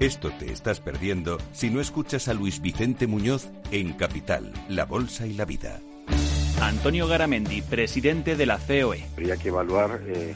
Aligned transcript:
Esto 0.00 0.30
te 0.38 0.52
estás 0.52 0.78
perdiendo 0.80 1.38
si 1.52 1.70
no 1.70 1.80
escuchas 1.80 2.28
a 2.28 2.34
Luis 2.34 2.60
Vicente 2.60 3.06
Muñoz 3.06 3.48
en 3.70 3.94
Capital, 3.94 4.52
La 4.68 4.84
Bolsa 4.84 5.26
y 5.26 5.32
la 5.32 5.46
Vida. 5.46 5.80
Antonio 6.60 7.08
Garamendi, 7.08 7.62
presidente 7.62 8.36
de 8.36 8.44
la 8.44 8.58
COE. 8.58 9.06
Habría 9.14 9.38
que 9.38 9.48
evaluar, 9.48 9.98
eh, 10.06 10.34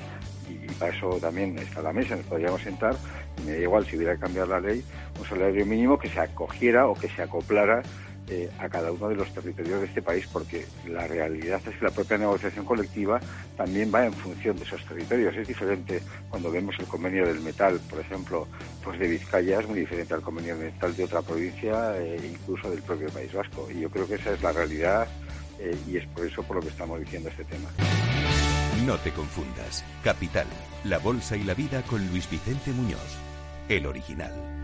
y 0.49 0.73
para 0.73 0.97
eso 0.97 1.11
también 1.21 1.59
está 1.59 1.83
la 1.83 1.93
mesa, 1.93 2.17
nos 2.17 2.25
podríamos 2.25 2.63
sentar, 2.63 2.97
y 3.37 3.47
me 3.47 3.53
da 3.53 3.59
igual 3.59 3.85
si 3.85 3.99
hubiera 3.99 4.15
que 4.15 4.21
cambiar 4.21 4.49
la 4.49 4.61
ley, 4.61 4.83
un 5.19 5.27
salario 5.27 5.67
mínimo 5.67 5.99
que 5.99 6.09
se 6.09 6.21
acogiera 6.21 6.87
o 6.87 6.95
que 6.95 7.11
se 7.11 7.21
acoplara 7.21 7.83
eh, 8.31 8.49
a 8.61 8.69
cada 8.69 8.93
uno 8.93 9.09
de 9.09 9.17
los 9.17 9.33
territorios 9.35 9.81
de 9.81 9.87
este 9.87 10.03
país, 10.03 10.25
porque 10.33 10.65
la 10.87 11.07
realidad 11.09 11.61
es 11.69 11.77
que 11.77 11.85
la 11.85 11.91
propia 11.91 12.17
negociación 12.17 12.65
colectiva 12.65 13.21
también 13.57 13.91
va 13.93 14.07
en 14.07 14.13
función 14.13 14.57
de 14.57 14.63
esos 14.63 14.85
territorios. 14.85 15.35
Es 15.35 15.49
diferente 15.49 16.01
cuando 16.29 16.51
vemos 16.53 16.77
el 16.79 16.87
convenio 16.87 17.27
del 17.27 17.41
metal, 17.41 17.81
por 17.91 17.99
ejemplo, 17.99 18.47
pues 18.85 19.01
de 19.01 19.09
Vizcaya 19.09 19.59
es 19.59 19.69
muy 19.69 19.81
diferente 19.81 20.15
al 20.15 20.21
convenio 20.21 20.57
del 20.57 20.73
metal 20.73 20.97
de 20.97 21.05
otra 21.05 21.23
provincia 21.23 21.99
e 21.99 22.25
incluso 22.25 22.71
del 22.71 22.83
propio 22.83 23.09
País 23.09 23.33
Vasco. 23.33 23.69
Y 23.69 23.81
yo 23.81 23.91
creo 23.91 24.07
que 24.07 24.15
esa 24.15 24.33
es 24.33 24.41
la 24.43 24.53
realidad 24.53 25.09
eh, 25.59 25.77
y 25.89 25.97
es 25.97 26.07
por 26.07 26.25
eso 26.25 26.43
por 26.45 26.57
lo 26.57 26.63
que 26.63 26.69
estamos 26.69 27.01
diciendo 27.01 27.31
este 27.31 27.45
tema. 27.45 27.69
No 28.87 28.97
te 28.99 29.11
confundas. 29.11 29.85
Capital, 30.05 30.47
la 30.85 30.99
bolsa 30.99 31.37
y 31.37 31.43
la 31.43 31.55
vida 31.55 31.83
con 31.83 32.07
Luis 32.11 32.31
Vicente 32.31 32.71
Muñoz, 32.71 33.19
el 33.69 33.87
original. 33.87 34.60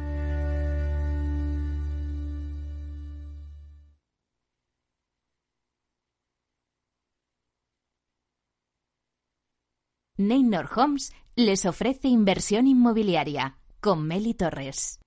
Neynor 10.19 10.71
Homes 10.75 11.13
les 11.35 11.67
ofrece 11.67 12.09
inversión 12.09 12.67
inmobiliaria 12.67 13.59
con 13.81 14.07
Meli 14.07 14.33
Torres. 14.33 14.99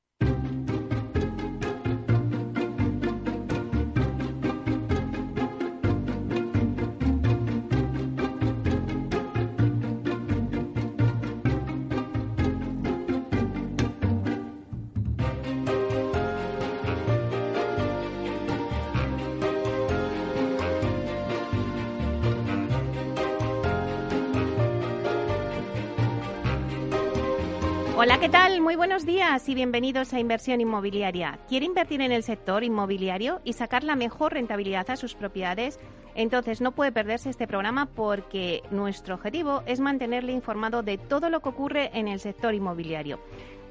¿Qué 28.20 28.28
tal? 28.28 28.60
Muy 28.60 28.76
buenos 28.76 29.06
días 29.06 29.48
y 29.48 29.56
bienvenidos 29.56 30.14
a 30.14 30.20
Inversión 30.20 30.60
Inmobiliaria. 30.60 31.40
¿Quiere 31.48 31.66
invertir 31.66 32.02
en 32.02 32.12
el 32.12 32.24
sector 32.24 32.66
inmobiliario 32.66 33.40
y 33.46 33.54
sacar 33.54 33.86
la 33.86 33.96
mejor 33.96 34.34
rentabilidad 34.34 34.90
a 34.90 34.98
sus 34.98 35.16
propiedades? 35.16 35.80
Entonces 36.16 36.60
no 36.60 36.74
puede 36.74 36.92
perderse 36.92 37.30
este 37.30 37.48
programa 37.48 37.86
porque 37.86 38.62
nuestro 38.72 39.16
objetivo 39.16 39.64
es 39.68 39.80
mantenerle 39.80 40.34
informado 40.34 40.84
de 40.84 40.98
todo 40.98 41.30
lo 41.30 41.40
que 41.40 41.48
ocurre 41.48 41.92
en 41.94 42.10
el 42.10 42.20
sector 42.20 42.54
inmobiliario. 42.54 43.20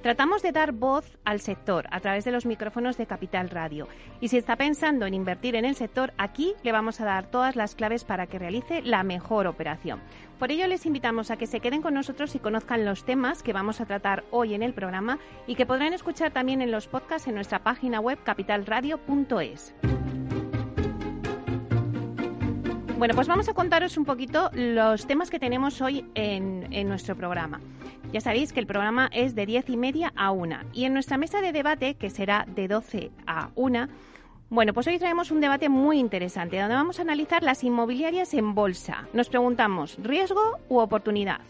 Tratamos 0.03 0.43
de 0.43 0.53
dar 0.53 0.73
voz 0.73 1.19
al 1.25 1.41
sector 1.41 1.87
a 1.91 2.01
través 2.01 2.25
de 2.25 2.31
los 2.31 2.47
micrófonos 2.47 2.97
de 2.97 3.07
Capital 3.07 3.51
Radio. 3.51 3.89
Y 4.21 4.29
si 4.29 4.37
está 4.37 4.55
pensando 4.57 5.07
en 5.07 5.15
invertir 5.15 5.57
en 5.57 5.65
el 5.65 5.75
sector, 5.75 6.13
aquí 6.19 6.55
le 6.63 6.71
vamos 6.71 7.01
a 7.01 7.05
dar 7.05 7.31
todas 7.31 7.57
las 7.57 7.75
claves 7.75 8.05
para 8.05 8.29
que 8.29 8.39
realice 8.39 8.81
la 8.83 9.03
mejor 9.03 9.49
operación. 9.49 10.01
Por 10.39 10.53
ello 10.53 10.69
les 10.69 10.87
invitamos 10.87 11.33
a 11.33 11.37
que 11.37 11.49
se 11.49 11.59
queden 11.59 11.83
con 11.83 11.95
nosotros 11.95 12.35
y 12.37 12.39
conozcan 12.39 12.85
los 12.85 13.05
temas 13.05 13.43
que 13.43 13.53
vamos 13.53 13.81
a 13.81 13.87
tratar 13.87 14.25
hoy 14.31 14.55
en 14.55 14.63
el 14.63 14.73
programa 14.73 15.19
y 15.49 15.57
que 15.57 15.67
podrán 15.67 15.93
escuchar 15.93 16.31
también 16.33 16.63
en 16.63 16.71
los 16.71 16.87
podcasts 16.87 17.27
en 17.27 17.35
nuestra 17.35 17.65
página 17.65 17.99
web 17.99 18.19
capitalradio.es. 18.23 19.75
Bueno, 22.99 23.15
pues 23.15 23.29
vamos 23.29 23.49
a 23.49 23.55
contaros 23.55 23.97
un 23.97 24.05
poquito 24.05 24.51
los 24.55 25.07
temas 25.07 25.31
que 25.31 25.39
tenemos 25.39 25.81
hoy 25.81 26.05
en, 26.17 26.89
nuestro 26.89 27.15
programa. 27.15 27.61
Ya 28.13 28.21
sabéis 28.21 28.53
que 28.53 28.59
el 28.59 28.67
programa 28.67 29.09
es 29.13 29.37
de 29.37 29.47
10 29.47 29.71
y 29.71 29.77
media 29.77 30.13
a 30.17 30.33
1 30.33 30.57
y 30.73 30.85
en 30.85 30.95
nuestra 30.95 31.17
mesa 31.17 31.41
de 31.41 31.53
debate, 31.53 31.95
que 31.95 32.11
será 32.11 32.45
de 32.49 32.67
12 32.67 33.13
a 33.25 33.51
1, 33.55 33.87
bueno, 34.51 34.75
pues 34.75 34.89
hoy 34.89 34.99
traemos 34.99 35.31
un 35.31 35.41
debate 35.41 35.69
muy 35.69 36.01
interesante 36.01 36.59
donde 36.59 36.75
vamos 36.75 36.99
a 36.99 37.03
analizar 37.03 37.45
las 37.45 37.63
inmobiliarias 37.63 38.35
en 38.35 38.57
bolsa. 38.57 39.07
Nos 39.13 39.29
preguntamos, 39.29 39.97
¿riesgo 40.03 40.59
u 40.69 40.79
oportunidad? 40.79 41.43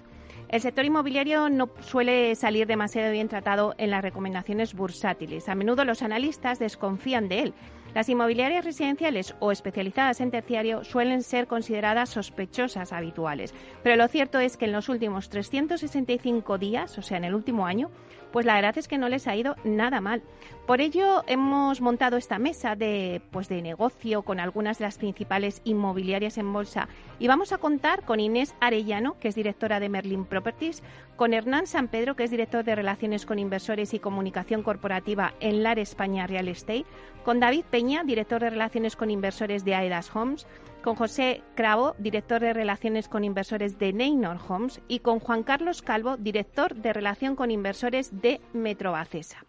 El 0.50 0.60
sector 0.60 0.84
inmobiliario 0.84 1.48
no 1.48 1.70
suele 1.80 2.34
salir 2.34 2.66
demasiado 2.66 3.10
bien 3.10 3.28
tratado 3.28 3.74
en 3.78 3.90
las 3.90 4.02
recomendaciones 4.02 4.74
bursátiles. 4.74 5.48
A 5.48 5.54
menudo 5.54 5.86
los 5.86 6.02
analistas 6.02 6.58
desconfían 6.58 7.28
de 7.28 7.40
él 7.40 7.54
las 7.98 8.08
inmobiliarias 8.08 8.64
residenciales 8.64 9.34
o 9.40 9.50
especializadas 9.50 10.20
en 10.20 10.30
terciario 10.30 10.84
suelen 10.84 11.24
ser 11.24 11.48
consideradas 11.48 12.10
sospechosas 12.10 12.92
habituales, 12.92 13.52
pero 13.82 13.96
lo 13.96 14.06
cierto 14.06 14.38
es 14.38 14.56
que 14.56 14.66
en 14.66 14.72
los 14.72 14.88
últimos 14.88 15.28
365 15.30 16.58
días, 16.58 16.96
o 16.96 17.02
sea, 17.02 17.16
en 17.16 17.24
el 17.24 17.34
último 17.34 17.66
año, 17.66 17.90
pues 18.32 18.46
la 18.46 18.54
verdad 18.54 18.76
es 18.78 18.88
que 18.88 18.98
no 18.98 19.08
les 19.08 19.26
ha 19.26 19.36
ido 19.36 19.56
nada 19.64 20.00
mal. 20.00 20.22
Por 20.66 20.82
ello 20.82 21.24
hemos 21.26 21.80
montado 21.80 22.18
esta 22.18 22.38
mesa 22.38 22.76
de, 22.76 23.22
pues 23.30 23.48
de 23.48 23.62
negocio 23.62 24.22
con 24.22 24.38
algunas 24.38 24.78
de 24.78 24.84
las 24.84 24.98
principales 24.98 25.62
inmobiliarias 25.64 26.36
en 26.36 26.52
bolsa 26.52 26.88
y 27.18 27.26
vamos 27.26 27.52
a 27.52 27.58
contar 27.58 28.04
con 28.04 28.20
Inés 28.20 28.54
Arellano, 28.60 29.18
que 29.18 29.28
es 29.28 29.34
directora 29.34 29.80
de 29.80 29.88
Merlin 29.88 30.26
Properties, 30.26 30.82
con 31.16 31.32
Hernán 31.32 31.66
San 31.66 31.88
Pedro, 31.88 32.16
que 32.16 32.24
es 32.24 32.30
director 32.30 32.64
de 32.64 32.74
Relaciones 32.74 33.24
con 33.24 33.38
Inversores 33.38 33.94
y 33.94 33.98
Comunicación 33.98 34.62
Corporativa 34.62 35.32
en 35.40 35.62
LAR 35.62 35.78
España 35.78 36.26
Real 36.26 36.48
Estate, 36.48 36.84
con 37.24 37.40
David 37.40 37.64
Peña, 37.70 38.04
director 38.04 38.40
de 38.40 38.50
Relaciones 38.50 38.94
con 38.94 39.10
Inversores 39.10 39.64
de 39.64 39.74
Aedas 39.74 40.14
Homes, 40.14 40.46
con 40.88 40.96
José 40.96 41.42
Cravo, 41.54 41.94
director 41.98 42.40
de 42.40 42.54
Relaciones 42.54 43.08
con 43.08 43.22
Inversores 43.22 43.78
de 43.78 43.92
Neynor 43.92 44.38
Homes, 44.48 44.80
y 44.88 45.00
con 45.00 45.20
Juan 45.20 45.42
Carlos 45.42 45.82
Calvo, 45.82 46.16
director 46.16 46.74
de 46.74 46.94
Relación 46.94 47.36
con 47.36 47.50
Inversores 47.50 48.22
de 48.22 48.40
Metrobacesa. 48.54 49.44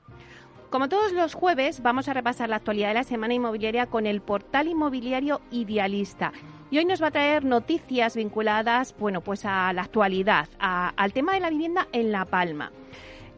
Como 0.69 0.89
todos 0.89 1.13
los 1.13 1.35
jueves, 1.35 1.81
vamos 1.81 2.09
a 2.09 2.13
repasar 2.13 2.49
la 2.49 2.57
actualidad 2.57 2.89
de 2.89 2.95
la 2.95 3.03
semana 3.05 3.35
inmobiliaria 3.35 3.85
con 3.85 4.05
el 4.05 4.19
portal 4.19 4.67
inmobiliario 4.67 5.39
Idealista. 5.49 6.33
Y 6.71 6.79
hoy 6.79 6.83
nos 6.83 7.01
va 7.01 7.07
a 7.07 7.11
traer 7.11 7.45
noticias 7.45 8.17
vinculadas, 8.17 8.93
bueno, 8.99 9.21
pues 9.21 9.45
a 9.45 9.71
la 9.71 9.83
actualidad, 9.83 10.49
al 10.59 11.13
tema 11.13 11.35
de 11.35 11.39
la 11.39 11.51
vivienda 11.51 11.87
en 11.93 12.11
La 12.11 12.25
Palma. 12.25 12.73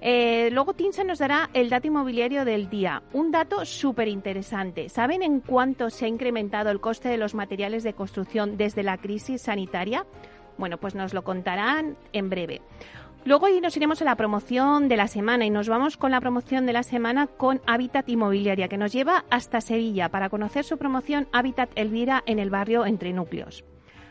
Eh, 0.03 0.49
luego 0.51 0.73
Tinsa 0.73 1.03
nos 1.03 1.19
dará 1.19 1.51
el 1.53 1.69
dato 1.69 1.85
inmobiliario 1.85 2.43
del 2.43 2.71
día, 2.71 3.03
un 3.13 3.31
dato 3.31 3.65
súper 3.65 4.07
interesante. 4.07 4.89
¿Saben 4.89 5.21
en 5.21 5.41
cuánto 5.41 5.91
se 5.91 6.05
ha 6.05 6.07
incrementado 6.07 6.71
el 6.71 6.81
coste 6.81 7.07
de 7.07 7.17
los 7.17 7.35
materiales 7.35 7.83
de 7.83 7.93
construcción 7.93 8.57
desde 8.57 8.81
la 8.81 8.97
crisis 8.97 9.43
sanitaria? 9.43 10.07
Bueno, 10.57 10.77
pues 10.77 10.95
nos 10.95 11.13
lo 11.13 11.23
contarán 11.23 11.97
en 12.13 12.31
breve. 12.31 12.61
Luego 13.25 13.47
nos 13.61 13.77
iremos 13.77 14.01
a 14.01 14.05
la 14.05 14.15
promoción 14.15 14.89
de 14.89 14.97
la 14.97 15.07
semana 15.07 15.45
y 15.45 15.51
nos 15.51 15.69
vamos 15.69 15.95
con 15.95 16.09
la 16.09 16.19
promoción 16.19 16.65
de 16.65 16.73
la 16.73 16.81
semana 16.81 17.27
con 17.27 17.61
Hábitat 17.67 18.09
Inmobiliaria, 18.09 18.67
que 18.67 18.79
nos 18.79 18.91
lleva 18.91 19.25
hasta 19.29 19.61
Sevilla 19.61 20.09
para 20.09 20.29
conocer 20.29 20.63
su 20.63 20.79
promoción 20.79 21.27
Hábitat 21.31 21.69
Elvira 21.75 22.23
en 22.25 22.39
el 22.39 22.49
barrio 22.49 22.87
Entre 22.87 23.13
Núcleos. 23.13 23.63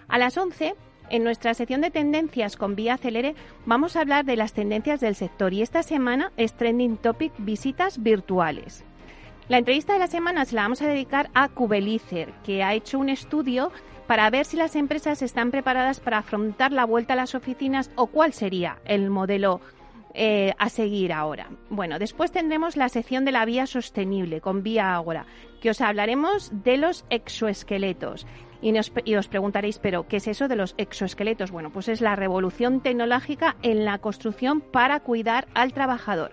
A 0.07 0.19
las 0.19 0.39
11, 0.39 0.77
en 1.11 1.25
nuestra 1.25 1.55
sección 1.55 1.81
de 1.81 1.91
tendencias 1.91 2.57
con 2.57 2.77
Vía 2.77 2.97
Celere, 2.97 3.35
vamos 3.67 3.97
a 3.97 4.01
hablar 4.01 4.25
de 4.25 4.37
las 4.37 4.53
tendencias 4.53 5.01
del 5.01 5.15
sector 5.15 5.53
y 5.53 5.63
esta 5.63 5.83
semana 5.83 6.33
es 6.37 6.55
Trending 6.55 6.97
Topic 6.97 7.33
visitas 7.39 8.03
virtuales. 8.03 8.85
La 9.49 9.59
entrevista 9.59 9.93
de 9.93 9.99
la 9.99 10.07
semana 10.07 10.45
se 10.45 10.55
la 10.55 10.63
vamos 10.63 10.81
a 10.81 10.87
dedicar 10.87 11.29
a 11.35 11.49
Cubelicer, 11.49 12.33
que 12.45 12.63
ha 12.63 12.73
hecho 12.73 12.99
un 12.99 13.09
estudio 13.09 13.73
para 14.07 14.31
ver 14.31 14.45
si 14.45 14.57
las 14.57 14.77
empresas 14.77 15.23
están 15.23 15.51
preparadas 15.51 16.01
para 16.01 16.19
afrontar 16.19 16.73
la 16.73 16.85
vuelta 16.85 17.15
a 17.15 17.17
las 17.17 17.35
oficinas 17.35 17.91
o 17.97 18.07
cuál 18.07 18.33
sería 18.33 18.79
el 18.85 19.11
modelo 19.11 19.61
eh, 20.15 20.55
a 20.59 20.69
seguir 20.69 21.13
ahora. 21.13 21.49
Bueno, 21.69 21.99
después 22.01 22.33
tendremos 22.33 22.77
la 22.77 22.89
sección 22.89 23.25
de 23.25 23.33
la 23.33 23.45
vía 23.45 23.67
sostenible 23.67 24.41
con 24.41 24.65
Vía 24.65 24.95
Ágora, 24.95 25.27
que 25.61 25.71
os 25.71 25.81
hablaremos 25.81 26.51
de 26.65 26.77
los 26.77 27.05
exoesqueletos. 27.11 28.27
Y, 28.63 28.73
y, 29.05 29.17
os 29.17 29.29
preguntaréis, 29.29 29.79
pero 29.79 30.07
¿qué 30.07 30.19
es 30.19 30.29
eso 30.29 30.49
de 30.49 30.57
los 30.57 30.75
exoesqueletos? 30.77 31.51
Bueno, 31.51 31.71
pues 31.71 31.89
es 31.89 32.01
la 32.01 32.17
revolución 32.17 32.81
tecnológica 32.81 33.57
en 33.63 33.85
la 33.85 33.99
construcción 33.99 34.61
para 34.61 35.01
cuidar 35.01 35.49
al 35.55 35.73
trabajador 35.73 36.33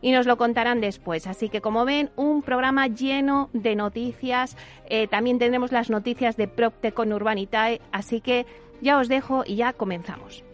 y 0.00 0.12
nos 0.12 0.26
lo 0.26 0.36
contarán 0.36 0.80
después. 0.80 1.26
Así 1.26 1.48
que 1.48 1.60
como 1.60 1.84
ven, 1.84 2.10
un 2.16 2.42
programa 2.42 2.86
lleno 2.86 3.50
de 3.52 3.76
noticias. 3.76 4.56
Eh, 4.88 5.08
también 5.08 5.38
tendremos 5.38 5.72
las 5.72 5.90
noticias 5.90 6.36
de 6.36 6.48
Procte 6.48 6.92
con 6.92 7.12
Urbanitae. 7.12 7.80
Así 7.92 8.20
que 8.20 8.46
ya 8.80 8.98
os 8.98 9.08
dejo 9.08 9.44
y 9.46 9.56
ya 9.56 9.72
comenzamos. 9.72 10.44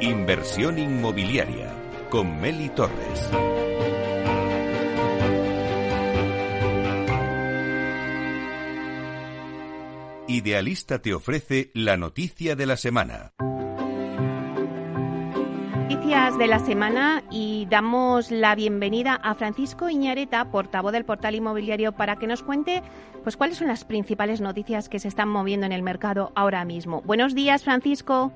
Inversión 0.00 0.78
inmobiliaria 0.78 1.73
con 2.10 2.40
Meli 2.40 2.68
Torres. 2.70 3.30
Idealista 10.28 11.00
te 11.00 11.14
ofrece 11.14 11.70
la 11.74 11.96
noticia 11.96 12.56
de 12.56 12.66
la 12.66 12.76
semana. 12.76 13.32
Noticias 15.88 16.38
de 16.38 16.46
la 16.46 16.58
semana 16.58 17.22
y 17.30 17.66
damos 17.70 18.30
la 18.30 18.54
bienvenida 18.54 19.14
a 19.14 19.34
Francisco 19.34 19.88
Iñareta, 19.88 20.50
portavoz 20.50 20.92
del 20.92 21.04
portal 21.04 21.34
inmobiliario, 21.34 21.92
para 21.92 22.16
que 22.16 22.26
nos 22.26 22.42
cuente 22.42 22.82
pues 23.22 23.36
cuáles 23.36 23.58
son 23.58 23.68
las 23.68 23.84
principales 23.84 24.40
noticias 24.40 24.88
que 24.88 24.98
se 24.98 25.08
están 25.08 25.28
moviendo 25.28 25.66
en 25.66 25.72
el 25.72 25.82
mercado 25.82 26.32
ahora 26.34 26.64
mismo. 26.64 27.00
Buenos 27.02 27.34
días, 27.34 27.64
Francisco. 27.64 28.32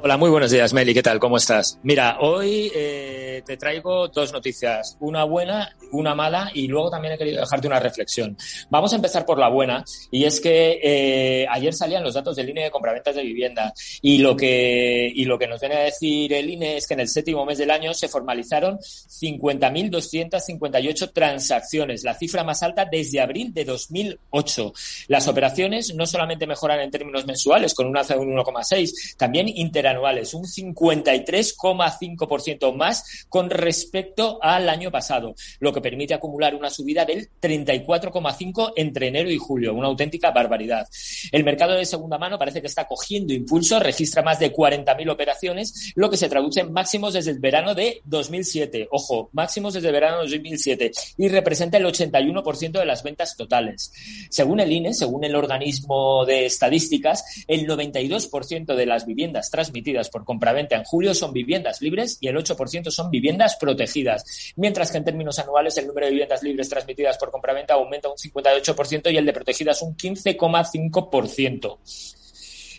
Hola, 0.00 0.16
muy 0.16 0.30
buenos 0.30 0.50
días, 0.50 0.72
Meli. 0.72 0.94
¿Qué 0.94 1.02
tal? 1.02 1.20
¿Cómo 1.20 1.36
estás? 1.36 1.78
Mira, 1.84 2.16
hoy 2.20 2.72
eh, 2.74 3.42
te 3.46 3.56
traigo 3.56 4.08
dos 4.08 4.32
noticias, 4.32 4.96
una 4.98 5.22
buena, 5.22 5.76
una 5.92 6.12
mala, 6.14 6.50
y 6.54 6.66
luego 6.66 6.90
también 6.90 7.14
he 7.14 7.18
querido 7.18 7.38
dejarte 7.40 7.68
una 7.68 7.78
reflexión. 7.78 8.36
Vamos 8.68 8.92
a 8.92 8.96
empezar 8.96 9.24
por 9.24 9.38
la 9.38 9.48
buena, 9.48 9.84
y 10.10 10.24
es 10.24 10.40
que 10.40 10.80
eh, 10.82 11.46
ayer 11.48 11.72
salían 11.72 12.02
los 12.02 12.14
datos 12.14 12.34
del 12.34 12.48
INE 12.48 12.64
de 12.64 12.72
compraventas 12.72 13.14
de 13.14 13.22
vivienda, 13.22 13.72
y 14.00 14.18
lo 14.18 14.36
que 14.36 15.12
y 15.14 15.24
lo 15.24 15.38
que 15.38 15.46
nos 15.46 15.60
viene 15.60 15.76
a 15.76 15.84
decir 15.84 16.32
el 16.32 16.50
INE 16.50 16.78
es 16.78 16.88
que 16.88 16.94
en 16.94 17.00
el 17.00 17.08
séptimo 17.08 17.44
mes 17.44 17.58
del 17.58 17.70
año 17.70 17.94
se 17.94 18.08
formalizaron 18.08 18.78
50.258 18.78 21.12
transacciones, 21.12 22.02
la 22.02 22.14
cifra 22.14 22.42
más 22.42 22.64
alta 22.64 22.86
desde 22.90 23.20
abril 23.20 23.54
de 23.54 23.64
2008. 23.64 24.72
Las 25.08 25.28
operaciones 25.28 25.94
no 25.94 26.06
solamente 26.06 26.46
mejoran 26.46 26.80
en 26.80 26.90
términos 26.90 27.24
mensuales, 27.24 27.74
con 27.74 27.86
un 27.86 27.96
alza 27.96 28.14
de 28.14 28.20
un 28.20 28.34
1,6, 28.34 29.16
también 29.16 29.48
interanuales 29.82 30.02
anuales, 30.02 30.34
un 30.34 30.44
53,5% 30.44 32.74
más 32.74 33.26
con 33.28 33.48
respecto 33.50 34.38
al 34.40 34.68
año 34.68 34.92
pasado, 34.92 35.34
lo 35.58 35.72
que 35.72 35.80
permite 35.80 36.14
acumular 36.14 36.54
una 36.54 36.70
subida 36.70 37.04
del 37.04 37.28
34,5% 37.40 38.74
entre 38.76 39.08
enero 39.08 39.28
y 39.30 39.38
julio, 39.38 39.74
una 39.74 39.88
auténtica 39.88 40.30
barbaridad. 40.30 40.86
El 41.30 41.44
mercado 41.44 41.74
de 41.74 41.84
segunda 41.84 42.16
mano 42.18 42.38
parece 42.38 42.60
que 42.60 42.68
está 42.68 42.86
cogiendo 42.86 43.32
impulso, 43.32 43.80
registra 43.80 44.22
más 44.22 44.38
de 44.38 44.52
40.000 44.52 45.10
operaciones, 45.10 45.92
lo 45.96 46.08
que 46.08 46.16
se 46.16 46.28
traduce 46.28 46.60
en 46.60 46.72
máximos 46.72 47.14
desde 47.14 47.32
el 47.32 47.40
verano 47.40 47.74
de 47.74 48.00
2007. 48.04 48.86
Ojo, 48.92 49.30
máximos 49.32 49.74
desde 49.74 49.88
el 49.88 49.94
verano 49.94 50.18
de 50.18 50.22
2007 50.22 50.92
y 51.18 51.26
representa 51.28 51.78
el 51.78 51.86
81% 51.86 52.72
de 52.72 52.86
las 52.86 53.02
ventas 53.02 53.36
totales. 53.36 53.92
Según 54.30 54.60
el 54.60 54.70
INE, 54.70 54.94
según 54.94 55.24
el 55.24 55.34
organismo 55.34 56.24
de 56.24 56.46
estadísticas, 56.46 57.24
el 57.48 57.66
92% 57.66 58.74
de 58.74 58.86
las 58.86 59.06
viviendas 59.06 59.50
transmitidas 59.72 60.10
por 60.10 60.24
compraventa 60.24 60.76
en 60.76 60.84
julio 60.84 61.14
son 61.14 61.32
viviendas 61.32 61.80
libres 61.80 62.18
y 62.20 62.28
el 62.28 62.36
8% 62.36 62.90
son 62.90 63.10
viviendas 63.10 63.56
protegidas, 63.56 64.52
mientras 64.56 64.90
que 64.90 64.98
en 64.98 65.04
términos 65.04 65.38
anuales 65.38 65.78
el 65.78 65.86
número 65.86 66.04
de 66.06 66.12
viviendas 66.12 66.42
libres 66.42 66.68
transmitidas 66.68 67.16
por 67.16 67.30
compraventa 67.30 67.72
aumenta 67.74 68.10
un 68.10 68.16
58% 68.16 69.10
y 69.10 69.16
el 69.16 69.24
de 69.24 69.32
protegidas 69.32 69.80
un 69.80 69.96
15,5%. 69.96 72.21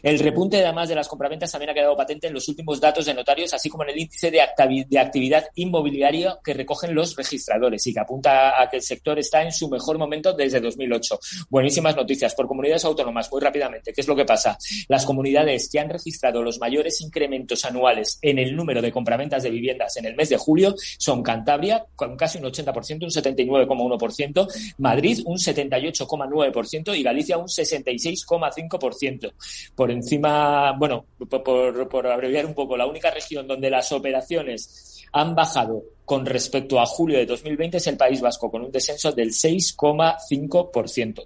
El 0.03 0.19
repunte 0.19 0.61
además 0.61 0.89
de 0.89 0.95
las 0.95 1.07
compraventas 1.07 1.49
también 1.49 1.69
ha 1.69 1.73
quedado 1.73 1.95
patente 1.95 2.27
en 2.27 2.33
los 2.33 2.45
últimos 2.49 2.81
datos 2.81 3.05
de 3.05 3.13
notarios, 3.13 3.53
así 3.53 3.69
como 3.69 3.83
en 3.85 3.91
el 3.91 3.99
índice 3.99 4.29
de, 4.29 4.41
actividad 4.41 5.45
inmobiliaria 5.55 6.37
que 6.43 6.53
recogen 6.53 6.93
los 6.93 7.15
registradores 7.15 7.87
y 7.87 7.93
que 7.93 8.01
apunta 8.01 8.61
a 8.61 8.69
que 8.69 8.75
el 8.75 8.83
sector 8.83 9.17
está 9.17 9.41
en 9.41 9.53
su 9.53 9.69
mejor 9.69 9.97
momento 9.97 10.33
desde 10.33 10.59
2008. 10.59 11.19
Buenísimas 11.49 11.95
noticias 11.95 12.35
por 12.35 12.47
comunidades 12.47 12.83
autónomas, 12.83 13.31
muy 13.31 13.39
rápidamente. 13.39 13.93
¿Qué 13.93 14.01
es 14.01 14.07
lo 14.09 14.13
que 14.13 14.25
pasa? 14.25 14.57
Las 14.89 15.05
comunidades 15.05 15.69
que 15.71 15.79
han 15.79 15.89
registrado 15.89 16.43
los 16.43 16.59
mayores 16.59 16.99
incrementos 16.99 17.63
anuales 17.63 18.19
en 18.21 18.39
el 18.39 18.57
número 18.57 18.81
de 18.81 18.91
compraventas 18.91 19.43
de 19.43 19.51
viviendas 19.51 19.95
en 19.95 20.05
el 20.05 20.17
mes 20.17 20.27
de 20.27 20.35
julio 20.35 20.75
son 20.97 21.23
Cantabria, 21.23 21.85
con 21.95 22.17
casi 22.17 22.39
un 22.39 22.43
80%, 22.43 23.03
un 23.03 23.09
79,1%, 23.09 24.47
Madrid, 24.79 25.21
un 25.25 25.37
78,9% 25.37 26.97
y 26.97 27.03
Galicia, 27.03 27.37
un 27.37 27.47
66,5%. 27.47 29.31
Por 29.75 29.92
encima, 29.93 30.73
bueno, 30.73 31.05
por, 31.29 32.07
abreviar 32.07 32.45
un 32.45 32.53
poco, 32.53 32.75
la 32.75 32.85
única 32.85 33.09
región 33.09 33.47
donde 33.47 33.69
las 33.69 33.91
operaciones 33.91 35.05
han 35.13 35.33
bajado 35.33 35.83
con 36.05 36.25
respecto 36.25 36.79
a 36.79 36.85
julio 36.85 37.17
de 37.17 37.25
2020 37.25 37.77
es 37.77 37.87
el 37.87 37.97
País 37.97 38.19
Vasco, 38.19 38.51
con 38.51 38.63
un 38.63 38.71
descenso 38.71 39.11
del 39.11 39.29
6,5%. 39.29 41.25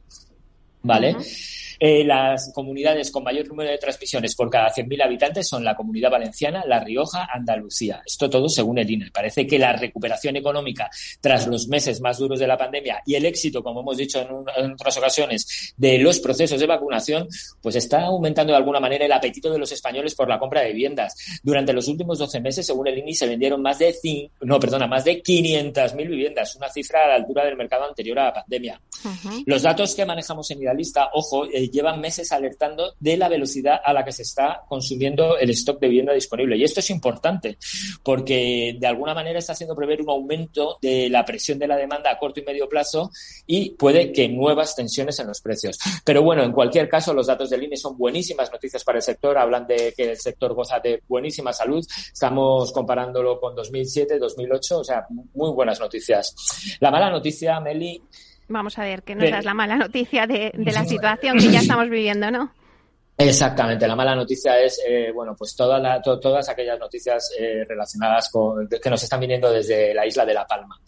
¿Vale? 0.84 1.16
Eh, 1.80 2.04
las 2.04 2.52
comunidades 2.54 3.12
con 3.12 3.24
mayor 3.24 3.48
número 3.48 3.70
de 3.70 3.78
transmisiones 3.78 4.36
por 4.36 4.50
cada 4.50 4.70
100.000 4.70 5.04
habitantes 5.04 5.48
son 5.48 5.64
la 5.64 5.76
Comunidad 5.76 6.12
Valenciana, 6.12 6.64
La 6.66 6.80
Rioja, 6.80 7.28
Andalucía. 7.32 8.02
Esto 8.06 8.30
todo 8.30 8.50
según 8.50 8.80
el 8.80 8.90
INE. 8.90 9.12
Parece 9.12 9.46
que 9.46 9.60
la 9.60 9.74
recuperación 9.74 10.36
económica 10.36 10.90
tras 11.22 11.48
los 11.48 11.68
meses 11.68 12.02
más 12.02 12.18
duros 12.18 12.40
de 12.40 12.48
la 12.48 12.58
pandemia 12.58 13.02
y 13.06 13.16
el 13.16 13.26
éxito, 13.26 13.64
como 13.64 13.82
hemos 13.82 13.98
dicho 13.98 14.22
en, 14.22 14.74
otras 14.74 14.98
ocasiones, 14.98 15.74
de 15.78 15.98
los 16.00 16.20
procesos 16.20 16.60
de 16.60 16.66
vacunación, 16.66 17.28
pues 17.62 17.76
está 17.76 18.06
aumentando 18.06 18.54
de 18.54 18.58
alguna 18.58 18.80
manera 18.80 19.06
el 19.06 19.12
apetito 19.12 19.52
de 19.52 19.60
los 19.60 19.72
españoles 19.72 20.16
por 20.16 20.30
la 20.30 20.40
compra 20.40 20.62
de 20.62 20.70
viviendas. 20.70 21.16
Durante 21.44 21.74
los 21.74 21.88
últimos 21.88 22.18
12 22.20 22.40
meses, 22.42 22.66
según 22.66 22.88
el 22.88 22.98
INE, 22.98 23.14
se 23.14 23.28
vendieron 23.28 23.62
más 23.62 23.80
de 23.80 23.88
no, 24.42 24.60
perdona, 24.60 24.88
más 24.88 25.04
de 25.06 25.22
500.000 25.22 26.08
viviendas, 26.08 26.56
una 26.56 26.70
cifra 26.70 27.06
a 27.06 27.08
la 27.08 27.16
altura 27.16 27.46
del 27.46 27.58
mercado 27.58 27.86
anterior 27.86 28.20
a 28.20 28.26
la 28.26 28.34
pandemia. 28.34 28.82
Los 29.46 29.62
datos 29.64 29.96
que 29.96 30.06
manejamos 30.06 30.50
en 30.52 30.62
Idealista, 30.62 31.10
ojo, 31.14 31.46
eh, 31.46 31.67
llevan 31.70 32.02
meses 32.02 32.32
alertando 32.32 32.94
de 33.00 33.18
la 33.18 33.30
velocidad 33.30 33.80
a 33.84 33.94
la 33.94 34.04
que 34.04 34.12
se 34.12 34.24
está 34.24 34.62
consumiendo 34.68 35.38
el 35.38 35.50
stock 35.52 35.80
de 35.80 35.88
vivienda 35.88 36.14
disponible. 36.14 36.58
Y 36.58 36.64
esto 36.64 36.80
es 36.80 36.90
importante 36.90 37.58
porque 38.04 38.76
de 38.80 38.88
alguna 38.88 39.14
manera 39.14 39.40
está 39.40 39.54
haciendo 39.54 39.76
prever 39.76 40.02
un 40.02 40.10
aumento 40.10 40.78
de 40.82 41.10
la 41.10 41.26
presión 41.26 41.60
de 41.60 41.68
la 41.68 41.78
demanda 41.78 42.12
a 42.12 42.18
corto 42.18 42.40
y 42.40 42.44
medio 42.44 42.68
plazo 42.68 43.12
y 43.46 43.72
puede 43.72 44.12
que 44.12 44.28
nuevas 44.28 44.76
tensiones 44.76 45.20
en 45.20 45.28
los 45.28 45.42
precios. 45.42 45.78
Pero 46.04 46.22
bueno, 46.24 46.44
en 46.44 46.52
cualquier 46.52 46.90
caso, 46.90 47.14
los 47.14 47.28
datos 47.28 47.50
del 47.50 47.64
INE 47.64 47.78
son 47.78 47.98
buenísimas 47.98 48.52
noticias 48.52 48.84
para 48.84 49.00
el 49.00 49.04
sector. 49.04 49.38
Hablan 49.38 49.68
de 49.68 49.94
que 49.96 50.12
el 50.12 50.18
sector 50.18 50.54
goza 50.54 50.80
de 50.80 51.02
buenísima 51.08 51.54
salud. 51.54 51.86
Estamos 52.12 52.72
comparándolo 52.72 53.40
con 53.40 53.56
2007, 53.56 54.20
2008, 54.20 54.80
o 54.80 54.84
sea, 54.84 55.06
muy 55.34 55.52
buenas 55.52 55.80
noticias. 55.80 56.36
La 56.80 56.92
mala 56.92 57.10
noticia, 57.10 57.60
Meli, 57.60 58.02
Vamos 58.50 58.78
a 58.78 58.84
ver, 58.84 59.04
que 59.04 59.16
nos 59.16 59.30
das 59.30 59.46
la 59.46 59.54
mala 59.54 59.76
noticia 59.76 60.26
de, 60.26 60.52
la 60.56 60.86
situación 60.86 61.38
que 61.38 61.52
ya 61.52 61.60
estamos 61.62 61.90
viviendo, 61.90 62.32
¿no? 62.32 62.54
Exactamente, 63.20 63.88
la 63.88 63.96
mala 63.96 64.16
noticia 64.16 64.60
es, 64.62 64.80
eh, 64.88 65.12
bueno, 65.12 65.36
pues 65.36 65.56
toda 65.56 66.00
todas 66.02 66.50
aquellas 66.50 66.78
noticias 66.78 67.32
eh, 67.40 67.66
relacionadas 67.68 68.30
con, 68.30 68.68
que 68.68 68.90
nos 68.92 69.02
están 69.02 69.20
viniendo 69.20 69.52
desde 69.52 69.92
la 69.94 70.06
isla 70.06 70.24
de 70.24 70.34
La 70.36 70.46
Palma. 70.46 70.80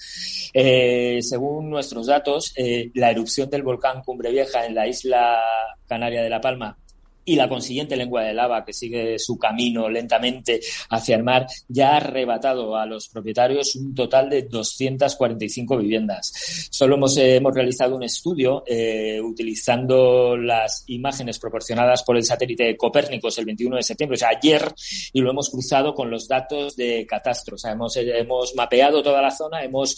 Eh, 0.54 1.20
según 1.22 1.72
nuestros 1.72 2.06
datos, 2.06 2.54
la 2.94 3.10
erupción 3.10 3.50
del 3.50 3.64
volcán 3.64 4.04
Cumbre 4.04 4.30
Vieja 4.30 4.64
en 4.66 4.76
la 4.76 4.88
isla 4.88 5.40
canaria 5.88 6.22
de 6.22 6.30
La 6.30 6.40
Palma 6.40 6.78
y 7.26 7.36
la 7.36 7.48
consiguiente 7.48 7.96
lengua 7.96 8.24
de 8.24 8.34
lava 8.34 8.66
que 8.66 8.74
sigue 8.74 9.20
su 9.20 9.38
camino 9.38 9.90
lentamente 9.90 10.60
hacia 10.90 11.16
el 11.16 11.24
mar 11.24 11.46
ya 11.68 11.94
ha 11.94 11.98
arrebatado 11.98 12.76
a 12.76 12.86
los 12.86 13.08
propietarios 13.08 13.76
un 13.76 13.94
total 13.94 14.30
de 14.30 14.44
245 14.44 15.78
viviendas. 15.78 16.68
Solo 16.72 16.96
hemos, 16.96 17.18
eh, 17.18 17.36
hemos 17.36 17.54
realizado 17.54 17.96
un 17.96 18.04
estudio 18.04 18.64
eh, 18.66 19.20
utilizando 19.22 20.36
las 20.36 20.84
imágenes 20.88 21.40
proporcionadas 21.40 22.04
por 22.04 22.18
el 22.18 22.24
satélite 22.24 22.76
Copérnicos 22.78 23.38
el 23.38 23.46
21 23.46 23.76
de 23.78 23.84
septiembre, 23.84 24.16
o 24.16 24.20
sea, 24.20 24.30
ayer, 24.30 24.74
y 25.14 25.22
lo 25.22 25.32
hemos 25.32 25.50
cruzado 25.50 25.94
con 25.94 26.10
los 26.10 26.28
datos 26.28 26.76
de 26.76 27.06
Catastro. 27.08 27.56
O 27.56 27.58
sea, 27.58 27.72
hemos, 27.72 27.96
eh, 27.98 28.18
hemos 28.18 28.56
mapeado 28.56 29.04
toda 29.04 29.22
la 29.22 29.32
zona, 29.32 29.64
hemos 29.64 29.98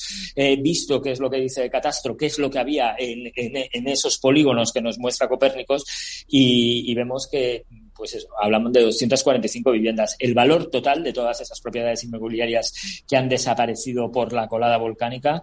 visto 0.59 1.01
qué 1.01 1.11
es 1.11 1.19
lo 1.19 1.29
que 1.29 1.37
dice 1.37 1.69
Catastro, 1.69 2.17
qué 2.17 2.25
es 2.25 2.39
lo 2.39 2.49
que 2.49 2.59
había 2.59 2.95
en, 2.97 3.31
en, 3.35 3.87
esos 3.87 4.17
polígonos 4.17 4.71
que 4.71 4.81
nos 4.81 4.97
muestra 4.97 5.27
Copérnicos 5.27 5.83
y, 6.27 6.89
y 6.89 6.95
vemos 6.95 7.20
que 7.27 7.65
pues 8.01 8.15
eso, 8.15 8.29
hablamos 8.41 8.73
de 8.73 8.81
245 8.81 9.69
viviendas. 9.69 10.15
El 10.17 10.33
valor 10.33 10.71
total 10.71 11.03
de 11.03 11.13
todas 11.13 11.39
esas 11.39 11.61
propiedades 11.61 12.03
inmobiliarias 12.03 13.03
que 13.07 13.15
han 13.15 13.29
desaparecido 13.29 14.11
por 14.11 14.33
la 14.33 14.47
colada 14.47 14.77
volcánica, 14.77 15.39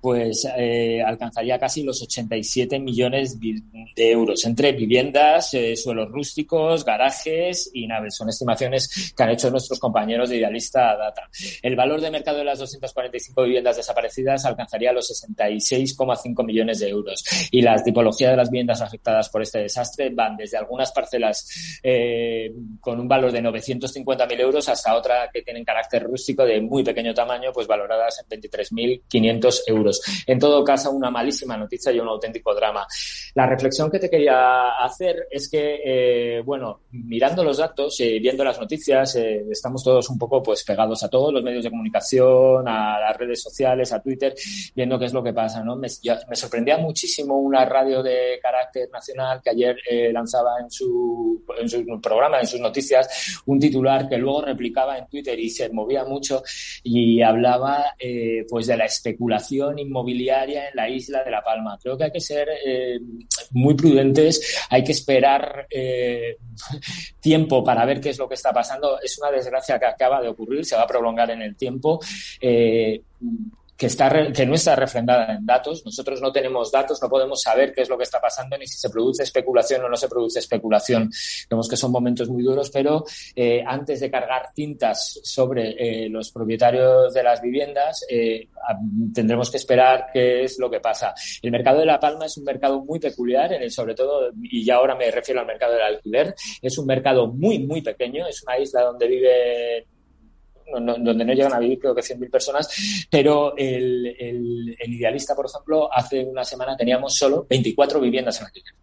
pues 0.00 0.48
eh, 0.56 1.02
alcanzaría 1.02 1.58
casi 1.58 1.82
los 1.82 2.00
87 2.00 2.78
millones 2.78 3.38
de 3.38 4.10
euros 4.10 4.42
entre 4.46 4.72
viviendas, 4.72 5.52
eh, 5.52 5.76
suelos 5.76 6.08
rústicos, 6.10 6.82
garajes 6.82 7.70
y 7.74 7.86
naves. 7.86 8.16
Son 8.16 8.30
estimaciones 8.30 9.12
que 9.14 9.22
han 9.22 9.28
hecho 9.28 9.50
nuestros 9.50 9.78
compañeros 9.78 10.30
de 10.30 10.38
Idealista 10.38 10.96
Data. 10.96 11.28
El 11.60 11.76
valor 11.76 12.00
de 12.00 12.10
mercado 12.10 12.38
de 12.38 12.44
las 12.44 12.58
245 12.58 13.42
viviendas 13.42 13.76
desaparecidas 13.76 14.46
alcanzaría 14.46 14.94
los 14.94 15.10
66,5 15.10 16.42
millones 16.42 16.78
de 16.78 16.88
euros. 16.88 17.22
Y 17.50 17.60
la 17.60 17.82
tipología 17.82 18.30
de 18.30 18.36
las 18.38 18.50
viviendas 18.50 18.80
afectadas 18.80 19.28
por 19.28 19.42
este 19.42 19.58
desastre 19.58 20.08
van 20.08 20.38
desde 20.38 20.56
algunas 20.56 20.90
parcelas 20.90 21.78
eh, 21.82 21.97
con 22.80 23.00
un 23.00 23.08
valor 23.08 23.32
de 23.32 23.42
950.000 23.42 24.40
euros 24.40 24.68
hasta 24.68 24.94
otra 24.94 25.30
que 25.32 25.42
tienen 25.42 25.64
carácter 25.64 26.04
rústico 26.04 26.44
de 26.44 26.60
muy 26.60 26.82
pequeño 26.82 27.14
tamaño, 27.14 27.50
pues 27.52 27.66
valoradas 27.66 28.24
en 28.28 28.40
23.500 28.40 29.62
euros. 29.66 30.00
En 30.26 30.38
todo 30.38 30.64
caso, 30.64 30.90
una 30.90 31.10
malísima 31.10 31.56
noticia 31.56 31.92
y 31.92 32.00
un 32.00 32.08
auténtico 32.08 32.54
drama. 32.54 32.86
La 33.34 33.46
reflexión 33.46 33.90
que 33.90 33.98
te 33.98 34.10
quería 34.10 34.76
hacer 34.78 35.26
es 35.30 35.48
que, 35.50 35.80
eh, 35.84 36.42
bueno, 36.42 36.80
mirando 36.92 37.44
los 37.44 37.58
datos, 37.58 37.98
eh, 38.00 38.18
viendo 38.20 38.44
las 38.44 38.58
noticias, 38.58 39.16
estamos 39.16 39.82
todos 39.82 40.08
un 40.10 40.18
poco 40.18 40.42
pues 40.42 40.64
pegados 40.64 41.02
a 41.02 41.08
todos 41.08 41.32
los 41.32 41.42
medios 41.42 41.64
de 41.64 41.70
comunicación, 41.70 42.66
a 42.68 43.00
las 43.00 43.16
redes 43.16 43.42
sociales, 43.42 43.92
a 43.92 44.02
Twitter, 44.02 44.34
viendo 44.74 44.98
qué 44.98 45.06
es 45.06 45.12
lo 45.12 45.22
que 45.22 45.32
pasa, 45.32 45.62
¿no? 45.62 45.76
Me, 45.76 45.88
sorprendía 45.88 46.78
muchísimo 46.78 47.38
una 47.38 47.64
radio 47.64 48.02
de 48.02 48.38
carácter 48.40 48.88
nacional 48.90 49.40
que 49.42 49.50
ayer 49.50 49.76
eh, 49.88 50.12
lanzaba 50.12 50.60
en 50.60 50.70
su 50.70 51.42
programa, 52.00 52.40
en 52.40 52.46
sus 52.46 52.60
noticias, 52.60 53.42
un 53.46 53.58
titular 53.58 54.08
que 54.08 54.18
luego 54.18 54.42
replicaba 54.42 54.98
en 54.98 55.06
Twitter 55.08 55.38
y 55.38 55.50
se 55.50 55.68
movía 55.70 56.04
mucho 56.04 56.42
y 56.82 57.22
hablaba 57.22 57.94
eh, 57.98 58.44
pues 58.48 58.66
de 58.66 58.76
la 58.76 58.84
especulación 58.84 59.78
inmobiliaria 59.78 60.68
en 60.68 60.76
la 60.76 60.88
isla 60.88 61.24
de 61.24 61.30
La 61.30 61.42
Palma. 61.42 61.78
Creo 61.82 61.96
que 61.96 62.04
hay 62.04 62.12
que 62.12 62.20
ser 62.20 62.48
eh, 62.64 62.98
muy 63.52 63.74
prudentes, 63.74 64.66
hay 64.70 64.84
que 64.84 64.92
esperar 64.92 65.66
tiempo 67.20 67.64
para 67.64 67.84
ver 67.84 68.00
qué 68.00 68.10
es 68.10 68.18
lo 68.18 68.28
que 68.28 68.34
está 68.34 68.52
pasando. 68.52 69.00
Es 69.00 69.18
una 69.18 69.30
desgracia 69.30 69.78
que 69.78 69.86
acaba 69.86 70.20
de 70.20 70.28
ocurrir, 70.28 70.64
se 70.64 70.76
va 70.76 70.82
a 70.82 70.86
prolongar 70.86 71.30
en 71.30 71.42
el 71.42 71.56
tiempo 71.56 72.00
que, 73.78 73.86
está, 73.86 74.32
que 74.32 74.44
no 74.44 74.54
está 74.54 74.74
refrendada 74.74 75.36
en 75.36 75.46
datos. 75.46 75.84
Nosotros 75.84 76.20
no 76.20 76.32
tenemos 76.32 76.72
datos, 76.72 77.00
no 77.00 77.08
podemos 77.08 77.40
saber 77.40 77.72
qué 77.72 77.82
es 77.82 77.88
lo 77.88 77.96
que 77.96 78.02
está 78.02 78.20
pasando, 78.20 78.58
ni 78.58 78.66
si 78.66 78.76
se 78.76 78.90
produce 78.90 79.22
especulación 79.22 79.84
o 79.84 79.88
no 79.88 79.96
se 79.96 80.08
produce 80.08 80.40
especulación. 80.40 81.08
Vemos 81.48 81.68
que 81.68 81.76
son 81.76 81.92
momentos 81.92 82.28
muy 82.28 82.42
duros, 82.42 82.70
pero 82.70 83.04
eh, 83.36 83.62
antes 83.64 84.00
de 84.00 84.10
cargar 84.10 84.52
tintas 84.52 85.20
sobre 85.22 85.76
eh, 85.78 86.08
los 86.08 86.32
propietarios 86.32 87.14
de 87.14 87.22
las 87.22 87.40
viviendas, 87.40 88.04
eh, 88.10 88.48
tendremos 89.14 89.48
que 89.48 89.58
esperar 89.58 90.06
qué 90.12 90.42
es 90.42 90.58
lo 90.58 90.68
que 90.68 90.80
pasa. 90.80 91.14
El 91.40 91.52
mercado 91.52 91.78
de 91.78 91.86
La 91.86 92.00
Palma 92.00 92.26
es 92.26 92.36
un 92.36 92.44
mercado 92.44 92.84
muy 92.84 92.98
peculiar, 92.98 93.52
en 93.52 93.62
el, 93.62 93.70
sobre 93.70 93.94
todo, 93.94 94.32
y 94.42 94.64
ya 94.64 94.74
ahora 94.74 94.96
me 94.96 95.08
refiero 95.12 95.40
al 95.40 95.46
mercado 95.46 95.74
del 95.74 95.82
alquiler, 95.82 96.34
es 96.60 96.78
un 96.78 96.86
mercado 96.86 97.28
muy, 97.28 97.60
muy 97.60 97.80
pequeño, 97.80 98.26
es 98.26 98.42
una 98.42 98.58
isla 98.58 98.82
donde 98.82 99.06
vive 99.06 99.86
donde 100.72 101.24
no 101.24 101.32
llegan 101.32 101.54
a 101.54 101.58
vivir 101.58 101.78
creo 101.78 101.94
que 101.94 102.02
100.000 102.02 102.30
personas, 102.30 103.06
pero 103.10 103.56
el, 103.56 104.06
el, 104.18 104.92
idealista, 104.92 105.34
por 105.34 105.46
ejemplo, 105.46 105.92
hace 105.92 106.24
una 106.24 106.44
semana 106.44 106.76
teníamos 106.76 107.14
solo 107.14 107.46
24 107.48 108.00
viviendas 108.00 108.40
en 108.40 108.46
alquiler. 108.46 108.74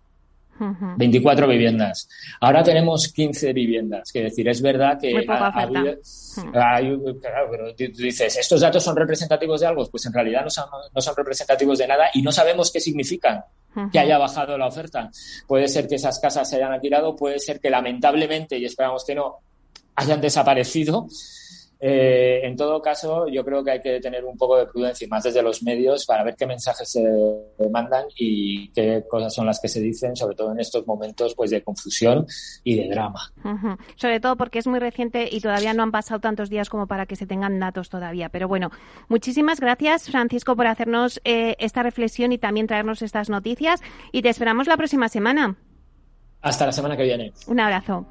24 0.58 1.48
viviendas. 1.48 2.08
Ahora 2.40 2.64
tenemos 2.64 3.10
15 3.10 3.52
viviendas. 3.52 4.12
Que 4.12 4.24
decir, 4.24 4.48
es 4.48 4.62
verdad 4.62 4.98
que 5.00 5.26
ha, 5.28 5.48
habido, 5.62 7.20
claro, 7.20 7.48
pero 7.52 7.76
tú 7.76 8.02
dices, 8.02 8.38
¿estos 8.38 8.62
datos 8.62 8.84
son 8.84 8.96
representativos 8.96 9.60
de 9.60 9.68
algo? 9.68 9.86
Pues 9.90 10.06
en 10.06 10.14
realidad 10.14 10.44
no 10.44 10.50
son, 10.50 10.66
no 10.94 11.02
son 11.02 11.16
representativos 11.16 11.78
de 11.78 11.88
nada 11.88 12.06
y 12.14 12.22
no 12.22 12.32
sabemos 12.32 12.72
qué 12.72 12.80
significan 12.80 13.44
que 13.92 14.00
haya 14.00 14.18
bajado 14.18 14.58
la 14.58 14.68
oferta. 14.68 15.12
Puede 15.46 15.68
ser 15.68 15.88
que 15.88 15.96
esas 15.96 16.20
casas 16.20 16.50
se 16.50 16.56
hayan 16.56 16.72
alquilado, 16.72 17.16
puede 17.16 17.40
ser 17.40 17.60
que 17.60 17.70
lamentablemente, 17.70 18.58
y 18.58 18.64
esperamos 18.64 19.04
que 19.06 19.16
no, 19.16 19.40
hayan 19.96 20.22
desaparecido 20.22 21.08
eh, 21.80 22.42
en 22.44 22.56
todo 22.56 22.82
caso, 22.82 23.28
yo 23.28 23.44
creo 23.44 23.64
que 23.64 23.72
hay 23.72 23.82
que 23.82 24.00
tener 24.00 24.26
un 24.26 24.38
poco 24.38 24.58
de 24.58 24.66
prudencia, 24.66 25.08
más 25.10 25.24
desde 25.24 25.42
los 25.42 25.64
medios, 25.64 26.06
para 26.06 26.24
ver 26.24 26.36
qué 26.36 26.46
mensajes 26.46 26.90
se 26.90 27.04
mandan 27.70 28.06
y 28.16 28.70
qué 28.70 29.04
cosas 29.10 29.34
son 29.34 29.46
las 29.46 29.60
que 29.60 29.68
se 29.68 29.82
dicen, 29.82 30.16
sobre 30.16 30.36
todo 30.36 30.52
en 30.52 30.60
estos 30.60 30.86
momentos 30.88 31.36
pues 31.36 31.52
de 31.52 31.64
confusión 31.64 32.26
y 32.64 32.76
de 32.76 32.90
drama. 32.90 33.32
Sobre 33.96 34.20
todo 34.20 34.36
porque 34.36 34.60
es 34.60 34.68
muy 34.68 34.80
reciente 34.80 35.28
y 35.32 35.42
todavía 35.42 35.74
no 35.74 35.84
han 35.84 35.92
pasado 35.92 36.20
tantos 36.20 36.50
días 36.50 36.70
como 36.70 36.88
para 36.88 37.06
que 37.06 37.16
se 37.16 37.28
tengan 37.28 37.60
datos 37.60 37.90
todavía. 37.90 38.30
Pero 38.30 38.48
bueno, 38.48 38.72
muchísimas 39.08 39.60
gracias, 39.60 40.10
Francisco, 40.10 40.56
por 40.56 40.68
hacernos 40.68 41.22
eh, 41.24 41.56
esta 41.60 41.84
reflexión 41.84 42.32
y 42.32 42.38
también 42.38 42.68
traernos 42.68 43.02
estas 43.02 43.30
noticias. 43.30 43.82
Y 44.12 44.22
te 44.22 44.30
esperamos 44.30 44.68
la 44.68 44.78
próxima 44.78 45.10
semana. 45.10 45.56
Hasta 46.42 46.66
la 46.66 46.72
semana 46.72 46.96
que 46.96 47.04
viene. 47.04 47.34
Un 47.48 47.60
abrazo. 47.60 48.06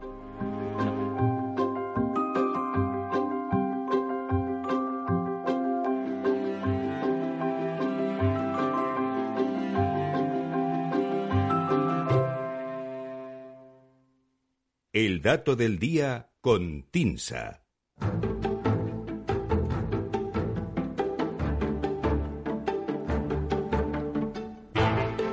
El 14.94 15.22
dato 15.22 15.56
del 15.56 15.80
día 15.80 16.30
con 16.40 16.84
Tinsa. 16.84 17.64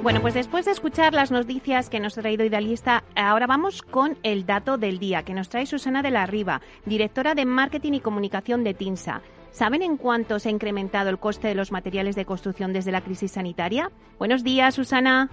Bueno, 0.02 0.20
pues 0.20 0.34
después 0.34 0.66
de 0.66 0.72
escuchar 0.72 1.14
las 1.14 1.30
noticias 1.30 1.92
que 1.92 2.00
nos 2.00 2.18
ha 2.18 2.22
traído 2.22 2.44
Idealista, 2.44 3.04
ahora 3.16 3.46
vamos 3.46 3.84
con 3.84 4.18
el 4.24 4.48
dato 4.48 4.80
del 4.80 4.98
día 4.98 5.22
que 5.22 5.36
nos 5.36 5.50
trae 5.50 5.68
Susana 5.68 6.02
de 6.02 6.10
la 6.10 6.26
Riva, 6.26 6.64
directora 6.88 7.36
de 7.36 7.46
Marketing 7.46 7.94
y 7.94 8.00
Comunicación 8.00 8.64
de 8.64 8.74
TINSA. 8.74 9.22
¿Saben 9.52 9.84
en 9.84 9.98
cuánto 9.98 10.40
se 10.40 10.50
ha 10.50 10.52
incrementado 10.52 11.12
el 11.12 11.20
coste 11.20 11.50
de 11.50 11.54
los 11.54 11.72
materiales 11.72 12.16
de 12.16 12.26
construcción 12.26 12.74
desde 12.74 12.92
la 12.92 13.02
crisis 13.02 13.34
sanitaria? 13.34 13.92
Buenos 14.18 14.44
días, 14.44 14.74
Susana. 14.74 15.30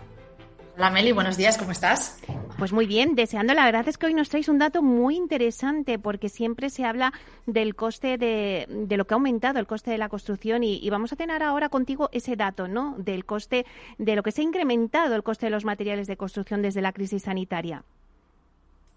Hola 0.76 0.90
Meli, 0.90 1.12
buenos 1.12 1.38
días, 1.38 1.56
¿cómo 1.56 1.73
estás? 1.73 2.20
Pues 2.59 2.73
muy 2.73 2.87
bien, 2.88 3.15
deseando. 3.15 3.55
La 3.55 3.65
verdad 3.65 3.87
es 3.87 3.99
que 3.99 4.07
hoy 4.07 4.15
nos 4.15 4.31
traes 4.31 4.49
un 4.49 4.59
dato 4.59 4.83
muy 4.83 5.15
interesante 5.15 5.97
porque 6.00 6.29
siempre 6.29 6.71
se 6.71 6.85
habla 6.85 7.12
del 7.47 7.77
coste 7.77 8.19
de, 8.19 8.67
de 8.69 8.97
lo 8.97 9.07
que 9.07 9.15
ha 9.15 9.17
aumentado 9.17 9.61
el 9.61 9.69
coste 9.69 9.93
de 9.93 9.99
la 9.99 10.09
construcción 10.09 10.65
y, 10.65 10.91
vamos 10.91 11.12
a 11.12 11.17
tener 11.17 11.45
ahora 11.45 11.69
contigo 11.69 12.09
ese 12.11 12.35
dato, 12.35 12.67
¿no? 12.67 12.97
Del 12.99 13.25
coste, 13.25 13.65
de 13.99 14.17
lo 14.17 14.25
que 14.25 14.33
se 14.33 14.41
ha 14.41 14.45
incrementado 14.45 15.15
el 15.15 15.23
coste 15.23 15.47
de 15.47 15.50
los 15.50 15.65
materiales 15.65 16.09
de 16.09 16.17
construcción 16.17 16.61
desde 16.61 16.83
la 16.83 16.91
crisis 16.91 17.23
sanitaria. 17.23 17.85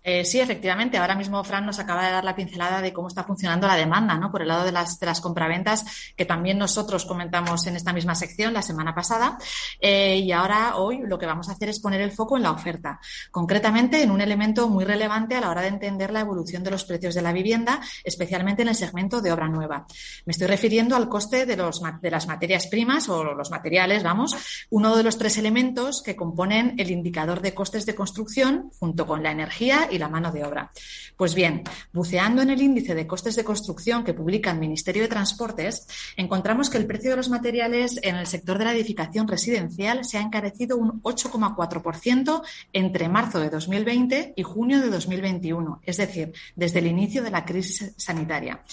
Eh, 0.04 0.26
sí, 0.26 0.40
efectivamente. 0.40 0.98
Ahora 0.98 1.16
mismo 1.16 1.44
Fran 1.44 1.66
nos 1.66 1.80
acaba 1.80 2.06
de 2.06 2.12
dar 2.12 2.24
la 2.24 2.36
pincelada 2.36 2.82
de 2.82 2.92
cómo 2.92 3.08
está 3.08 3.24
funcionando 3.24 3.68
la 3.68 3.76
demanda, 3.76 4.18
¿no? 4.18 4.32
Por 4.32 4.42
el 4.42 4.48
lado 4.48 4.66
de 4.66 4.72
las, 4.72 5.00
de 5.00 5.06
las 5.06 5.22
compraventas, 5.22 6.14
que 6.16 6.26
también 6.26 6.58
nosotros 6.58 7.06
comentamos 7.06 7.68
en 7.68 7.76
esta 7.76 7.94
misma 7.94 8.16
sección 8.16 8.54
la 8.54 8.62
semana 8.62 8.96
pasada. 8.96 9.38
Eh, 9.80 10.18
y 10.18 10.32
ahora, 10.32 10.78
hoy, 10.78 11.02
lo 11.06 11.20
que 11.20 11.26
vamos 11.26 11.50
a 11.50 11.54
hacer 11.54 11.70
es 11.70 11.80
poner 11.80 12.02
el 12.02 12.12
foco 12.12 12.38
en 12.38 12.44
la 12.44 12.52
oferta. 12.52 13.00
Concretamente, 13.30 14.02
en 14.02 14.12
un 14.12 14.22
elemento 14.22 14.68
muy 14.70 14.86
relevante 14.86 15.36
a 15.36 15.42
la 15.42 15.50
hora 15.50 15.62
de 15.62 15.68
entender 15.68 16.12
la 16.12 16.22
evolución 16.22 16.64
de 16.64 16.72
los 16.72 16.84
precios 16.86 17.14
de 17.14 17.22
la 17.22 17.34
vivienda, 17.34 17.80
especialmente 18.04 18.64
en 18.64 18.70
el 18.70 18.76
segmento 18.76 19.22
de 19.22 19.32
obra 19.32 19.48
nueva. 19.48 19.86
Me 20.26 20.32
estoy 20.32 20.48
refiriendo 20.48 20.96
al 20.96 21.10
coste 21.10 21.46
de, 21.46 21.56
los, 21.56 21.82
de 22.02 22.12
las 22.12 22.28
materias 22.28 22.68
primas 22.68 23.08
o 23.10 23.24
los 23.24 23.52
materiales, 23.52 24.04
vamos, 24.04 24.36
uno 24.70 24.96
de 24.96 25.04
los 25.04 25.18
tres 25.18 25.38
elementos 25.38 26.02
que 26.02 26.16
componen 26.16 26.76
el 26.78 26.90
indicador 26.90 27.42
de 27.42 27.54
costes 27.54 27.86
de 27.86 27.96
construcción 27.96 28.72
junto 28.80 29.06
con 29.06 29.24
la 29.24 29.32
energía 29.32 29.88
y 29.92 29.98
la 29.98 30.08
mano 30.08 30.32
de 30.32 30.44
obra. 30.44 30.72
Pues 31.18 31.36
bien, 31.36 31.64
buceando 31.94 32.42
en 32.42 32.50
el 32.50 32.62
índice 32.62 32.96
de 32.96 33.06
costes 33.08 33.36
de 33.36 33.44
construcción 33.44 34.04
que 34.04 34.14
publica 34.14 34.52
el 34.52 34.60
Ministerio 34.60 35.04
de 35.04 35.08
Transportes, 35.08 35.88
encontramos 36.18 36.70
que 36.70 36.78
el 36.78 36.88
precio 36.88 37.12
de 37.12 37.18
los 37.18 37.30
materiales 37.30 38.00
en 38.02 38.16
el 38.16 38.28
sector 38.28 38.58
de 38.58 38.66
la 38.66 38.74
edificación 38.74 39.28
residencial 39.28 40.04
se 40.06 40.18
ha 40.18 40.22
encarecido 40.22 40.78
un 40.78 41.02
8,4% 41.04 42.42
entre 42.74 43.10
marzo 43.10 43.40
de 43.40 43.50
2020 43.50 44.34
y 44.36 44.44
junio 44.44 44.82
de 44.82 44.90
2021, 44.90 45.82
es 45.86 45.98
decir, 45.98 46.34
desde 46.56 46.80
el 46.80 46.88
inicio 46.88 47.24
de 47.24 47.32
la 47.32 47.46
crisis 47.46 47.94
sanitaria. 47.98 48.64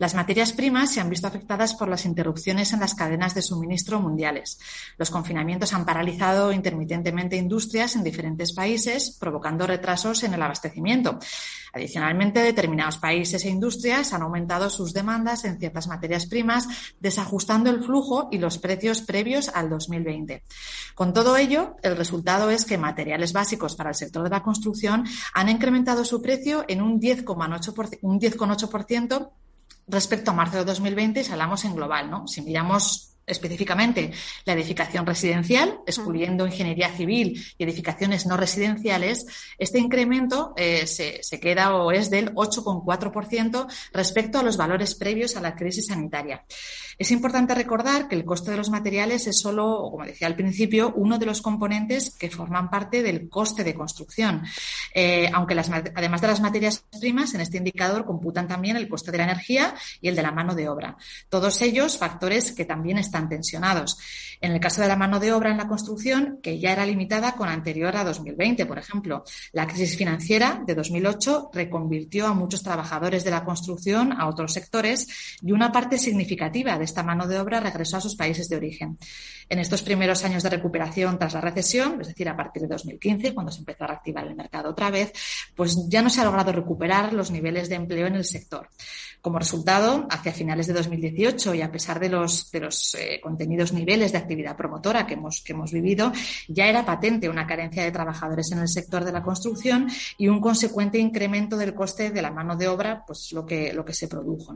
Las 0.00 0.14
materias 0.14 0.52
primas 0.54 0.90
se 0.90 1.02
han 1.02 1.10
visto 1.10 1.26
afectadas 1.26 1.74
por 1.74 1.86
las 1.86 2.06
interrupciones 2.06 2.72
en 2.72 2.80
las 2.80 2.94
cadenas 2.94 3.34
de 3.34 3.42
suministro 3.42 4.00
mundiales. 4.00 4.58
Los 4.96 5.10
confinamientos 5.10 5.74
han 5.74 5.84
paralizado 5.84 6.52
intermitentemente 6.52 7.36
industrias 7.36 7.96
en 7.96 8.02
diferentes 8.02 8.54
países, 8.54 9.14
provocando 9.20 9.66
retrasos 9.66 10.22
en 10.22 10.32
el 10.32 10.40
abastecimiento. 10.40 11.18
Adicionalmente, 11.74 12.40
determinados 12.40 12.96
países 12.96 13.44
e 13.44 13.50
industrias 13.50 14.14
han 14.14 14.22
aumentado 14.22 14.70
sus 14.70 14.94
demandas 14.94 15.44
en 15.44 15.58
ciertas 15.58 15.86
materias 15.86 16.24
primas, 16.24 16.66
desajustando 16.98 17.68
el 17.68 17.84
flujo 17.84 18.30
y 18.32 18.38
los 18.38 18.56
precios 18.56 19.02
previos 19.02 19.50
al 19.50 19.68
2020. 19.68 20.42
Con 20.94 21.12
todo 21.12 21.36
ello, 21.36 21.76
el 21.82 21.98
resultado 21.98 22.48
es 22.48 22.64
que 22.64 22.78
materiales 22.78 23.34
básicos 23.34 23.76
para 23.76 23.90
el 23.90 23.96
sector 23.96 24.24
de 24.24 24.30
la 24.30 24.42
construcción 24.42 25.04
han 25.34 25.50
incrementado 25.50 26.06
su 26.06 26.22
precio 26.22 26.64
en 26.68 26.80
un 26.80 26.98
10,8% 26.98 29.30
respecto 29.90 30.30
a 30.30 30.34
marzo 30.34 30.58
de 30.58 30.64
2020 30.64 31.24
si 31.24 31.32
hablamos 31.32 31.64
en 31.64 31.74
global. 31.74 32.10
¿no? 32.10 32.26
Si 32.26 32.42
miramos 32.42 33.09
específicamente 33.26 34.12
la 34.44 34.54
edificación 34.54 35.06
residencial, 35.06 35.80
excluyendo 35.86 36.46
ingeniería 36.46 36.90
civil 36.90 37.42
y 37.56 37.64
edificaciones 37.64 38.26
no 38.26 38.36
residenciales, 38.36 39.26
este 39.58 39.78
incremento 39.78 40.52
eh, 40.56 40.86
se, 40.86 41.22
se, 41.22 41.40
queda 41.40 41.74
o 41.74 41.92
es 41.92 42.10
del 42.10 42.34
8,4% 42.34 43.66
respecto 43.92 44.38
a 44.38 44.42
los 44.42 44.56
valores 44.56 44.94
previos 44.94 45.36
a 45.36 45.40
la 45.40 45.54
crisis 45.54 45.86
sanitaria. 45.86 46.44
Es 46.98 47.10
importante 47.12 47.54
recordar 47.54 48.08
que 48.08 48.14
el 48.14 48.26
coste 48.26 48.50
de 48.50 48.58
los 48.58 48.68
materiales 48.68 49.26
es 49.26 49.40
solo, 49.40 49.88
como 49.90 50.04
decía 50.04 50.26
al 50.26 50.36
principio, 50.36 50.92
uno 50.94 51.18
de 51.18 51.24
los 51.24 51.40
componentes 51.40 52.14
que 52.14 52.28
forman 52.28 52.68
parte 52.68 53.02
del 53.02 53.28
coste 53.30 53.64
de 53.64 53.74
construcción. 53.74 54.42
Eh, 54.94 55.30
aunque 55.32 55.54
las, 55.54 55.70
además 55.70 56.20
de 56.20 56.26
las 56.26 56.40
materias 56.40 56.84
primas, 57.00 57.32
en 57.32 57.40
este 57.40 57.56
indicador 57.56 58.04
computan 58.04 58.48
también 58.48 58.76
el 58.76 58.88
coste 58.88 59.12
de 59.12 59.18
la 59.18 59.24
energía 59.24 59.74
y 60.02 60.08
el 60.08 60.16
de 60.16 60.22
la 60.22 60.32
mano 60.32 60.54
de 60.54 60.68
obra. 60.68 60.98
Todos 61.30 61.62
ellos 61.62 61.96
factores 61.96 62.52
que 62.52 62.66
también 62.66 62.98
están 62.98 63.09
tensionados. 63.28 63.98
En 64.40 64.52
el 64.52 64.60
caso 64.60 64.80
de 64.80 64.88
la 64.88 64.96
mano 64.96 65.20
de 65.20 65.32
obra 65.32 65.50
en 65.50 65.58
la 65.58 65.68
construcción, 65.68 66.38
que 66.42 66.58
ya 66.58 66.72
era 66.72 66.86
limitada 66.86 67.32
con 67.32 67.48
anterior 67.48 67.94
a 67.96 68.04
2020, 68.04 68.64
por 68.64 68.78
ejemplo, 68.78 69.24
la 69.52 69.66
crisis 69.66 69.96
financiera 69.96 70.62
de 70.66 70.74
2008 70.74 71.50
reconvirtió 71.52 72.26
a 72.26 72.32
muchos 72.32 72.62
trabajadores 72.62 73.22
de 73.24 73.30
la 73.30 73.44
construcción 73.44 74.12
a 74.12 74.28
otros 74.28 74.52
sectores 74.54 75.38
y 75.42 75.52
una 75.52 75.72
parte 75.72 75.98
significativa 75.98 76.78
de 76.78 76.84
esta 76.84 77.02
mano 77.02 77.26
de 77.26 77.38
obra 77.38 77.60
regresó 77.60 77.98
a 77.98 78.00
sus 78.00 78.16
países 78.16 78.48
de 78.48 78.56
origen. 78.56 78.98
En 79.50 79.58
estos 79.58 79.82
primeros 79.82 80.24
años 80.24 80.44
de 80.44 80.50
recuperación 80.50 81.18
tras 81.18 81.34
la 81.34 81.40
recesión, 81.40 82.00
es 82.00 82.06
decir, 82.06 82.28
a 82.28 82.36
partir 82.36 82.62
de 82.62 82.68
2015, 82.68 83.34
cuando 83.34 83.50
se 83.50 83.58
empezó 83.58 83.82
a 83.82 83.88
reactivar 83.88 84.24
el 84.24 84.36
mercado 84.36 84.70
otra 84.70 84.90
vez, 84.90 85.12
pues 85.56 85.88
ya 85.88 86.02
no 86.02 86.08
se 86.08 86.20
ha 86.20 86.24
logrado 86.24 86.52
recuperar 86.52 87.12
los 87.12 87.32
niveles 87.32 87.68
de 87.68 87.74
empleo 87.74 88.06
en 88.06 88.14
el 88.14 88.24
sector. 88.24 88.68
Como 89.20 89.38
resultado, 89.38 90.06
hacia 90.08 90.32
finales 90.32 90.66
de 90.68 90.72
2018 90.72 91.54
y 91.54 91.62
a 91.62 91.70
pesar 91.70 91.98
de 92.00 92.08
los, 92.08 92.48
eh, 92.94 93.20
contenidos 93.20 93.72
niveles 93.72 94.12
de 94.12 94.18
actividad 94.18 94.56
promotora 94.56 95.04
que 95.06 95.14
hemos, 95.14 95.72
vivido, 95.72 96.12
ya 96.48 96.68
era 96.68 96.86
patente 96.86 97.28
una 97.28 97.46
carencia 97.46 97.82
de 97.82 97.90
trabajadores 97.90 98.50
en 98.52 98.60
el 98.60 98.68
sector 98.68 99.04
de 99.04 99.12
la 99.12 99.22
construcción 99.22 99.88
y 100.16 100.28
un 100.28 100.40
consecuente 100.40 100.98
incremento 100.98 101.56
del 101.56 101.74
coste 101.74 102.10
de 102.10 102.22
la 102.22 102.30
mano 102.30 102.56
de 102.56 102.68
obra, 102.68 103.04
pues 103.04 103.32
lo 103.32 103.44
que, 103.44 103.74
se 103.90 104.06
produjo. 104.08 104.54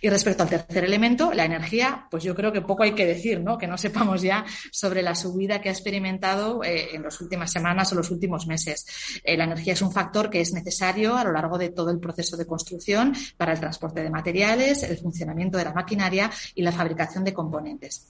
Y 0.00 0.08
respecto 0.08 0.44
al 0.44 0.48
tercer 0.48 0.84
elemento, 0.84 1.32
la 1.34 1.44
energía, 1.44 2.06
pues 2.10 2.22
yo 2.22 2.34
creo 2.34 2.52
que 2.52 2.62
poco 2.62 2.84
hay 2.84 2.94
que 2.94 3.04
decir, 3.04 3.40
¿no? 3.40 3.58
que 3.58 3.66
no 3.66 3.76
sepamos 3.76 4.19
ya 4.22 4.44
sobre 4.70 5.02
la 5.02 5.14
subida 5.14 5.60
que 5.60 5.68
ha 5.68 5.72
experimentado 5.72 6.62
eh, 6.64 6.94
en 6.94 7.02
las 7.02 7.20
últimas 7.20 7.50
semanas 7.50 7.92
o 7.92 7.96
los 7.96 8.10
últimos 8.10 8.46
meses. 8.46 8.86
Eh, 9.24 9.36
la 9.36 9.44
energía 9.44 9.72
es 9.72 9.82
un 9.82 9.92
factor 9.92 10.30
que 10.30 10.40
es 10.40 10.52
necesario 10.52 11.16
a 11.16 11.24
lo 11.24 11.32
largo 11.32 11.58
de 11.58 11.70
todo 11.70 11.90
el 11.90 11.98
proceso 11.98 12.36
de 12.36 12.46
construcción 12.46 13.14
para 13.36 13.52
el 13.52 13.60
transporte 13.60 14.02
de 14.02 14.10
materiales, 14.10 14.82
el 14.82 14.98
funcionamiento 14.98 15.58
de 15.58 15.64
la 15.64 15.72
maquinaria 15.72 16.30
y 16.54 16.62
la 16.62 16.72
fabricación 16.72 17.24
de 17.24 17.32
componentes. 17.32 18.06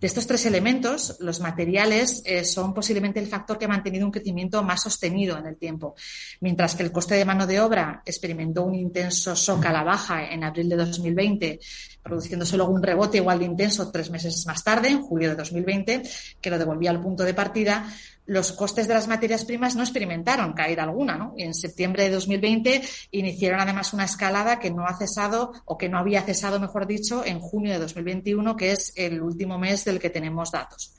De 0.00 0.06
estos 0.06 0.26
tres 0.26 0.46
elementos, 0.46 1.18
los 1.20 1.40
materiales 1.40 2.22
eh, 2.24 2.42
son 2.42 2.72
posiblemente 2.72 3.20
el 3.20 3.26
factor 3.26 3.58
que 3.58 3.66
ha 3.66 3.68
mantenido 3.68 4.06
un 4.06 4.10
crecimiento 4.10 4.62
más 4.62 4.82
sostenido 4.82 5.36
en 5.36 5.44
el 5.44 5.58
tiempo, 5.58 5.94
mientras 6.40 6.74
que 6.74 6.82
el 6.82 6.90
coste 6.90 7.16
de 7.16 7.26
mano 7.26 7.46
de 7.46 7.60
obra 7.60 8.02
experimentó 8.06 8.64
un 8.64 8.74
intenso 8.74 9.34
shock 9.34 9.66
a 9.66 9.72
la 9.72 9.82
baja 9.82 10.32
en 10.32 10.42
abril 10.42 10.70
de 10.70 10.76
2020, 10.76 11.60
produciéndose 12.02 12.56
luego 12.56 12.72
un 12.72 12.82
rebote 12.82 13.18
igual 13.18 13.38
de 13.38 13.44
intenso 13.46 13.90
tres 13.90 14.10
meses 14.10 14.44
más 14.46 14.64
tarde, 14.64 14.88
en 14.88 15.02
julio 15.02 15.30
de 15.30 15.36
2020, 15.36 16.02
que 16.40 16.50
lo 16.50 16.58
devolvía 16.58 16.90
al 16.90 17.00
punto 17.00 17.24
de 17.24 17.34
partida 17.34 17.86
los 18.30 18.52
costes 18.52 18.86
de 18.86 18.94
las 18.94 19.08
materias 19.08 19.44
primas 19.44 19.74
no 19.74 19.82
experimentaron 19.82 20.52
caída 20.52 20.84
alguna. 20.84 21.16
¿no? 21.16 21.34
En 21.36 21.52
septiembre 21.52 22.04
de 22.04 22.10
2020 22.10 22.80
iniciaron 23.10 23.58
además 23.58 23.92
una 23.92 24.04
escalada 24.04 24.60
que 24.60 24.70
no 24.70 24.86
ha 24.86 24.96
cesado 24.96 25.52
o 25.64 25.76
que 25.76 25.88
no 25.88 25.98
había 25.98 26.22
cesado, 26.22 26.60
mejor 26.60 26.86
dicho, 26.86 27.24
en 27.24 27.40
junio 27.40 27.72
de 27.72 27.80
2021, 27.80 28.56
que 28.56 28.70
es 28.70 28.92
el 28.94 29.20
último 29.20 29.58
mes 29.58 29.84
del 29.84 29.98
que 29.98 30.10
tenemos 30.10 30.52
datos. 30.52 30.94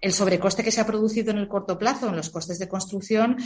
El 0.00 0.12
sobrecoste 0.12 0.64
que 0.64 0.72
se 0.72 0.80
ha 0.80 0.86
producido 0.86 1.30
en 1.30 1.38
el 1.38 1.46
corto 1.46 1.78
plazo 1.78 2.08
en 2.08 2.16
los 2.16 2.28
costes 2.30 2.58
de 2.58 2.68
construcción 2.68 3.36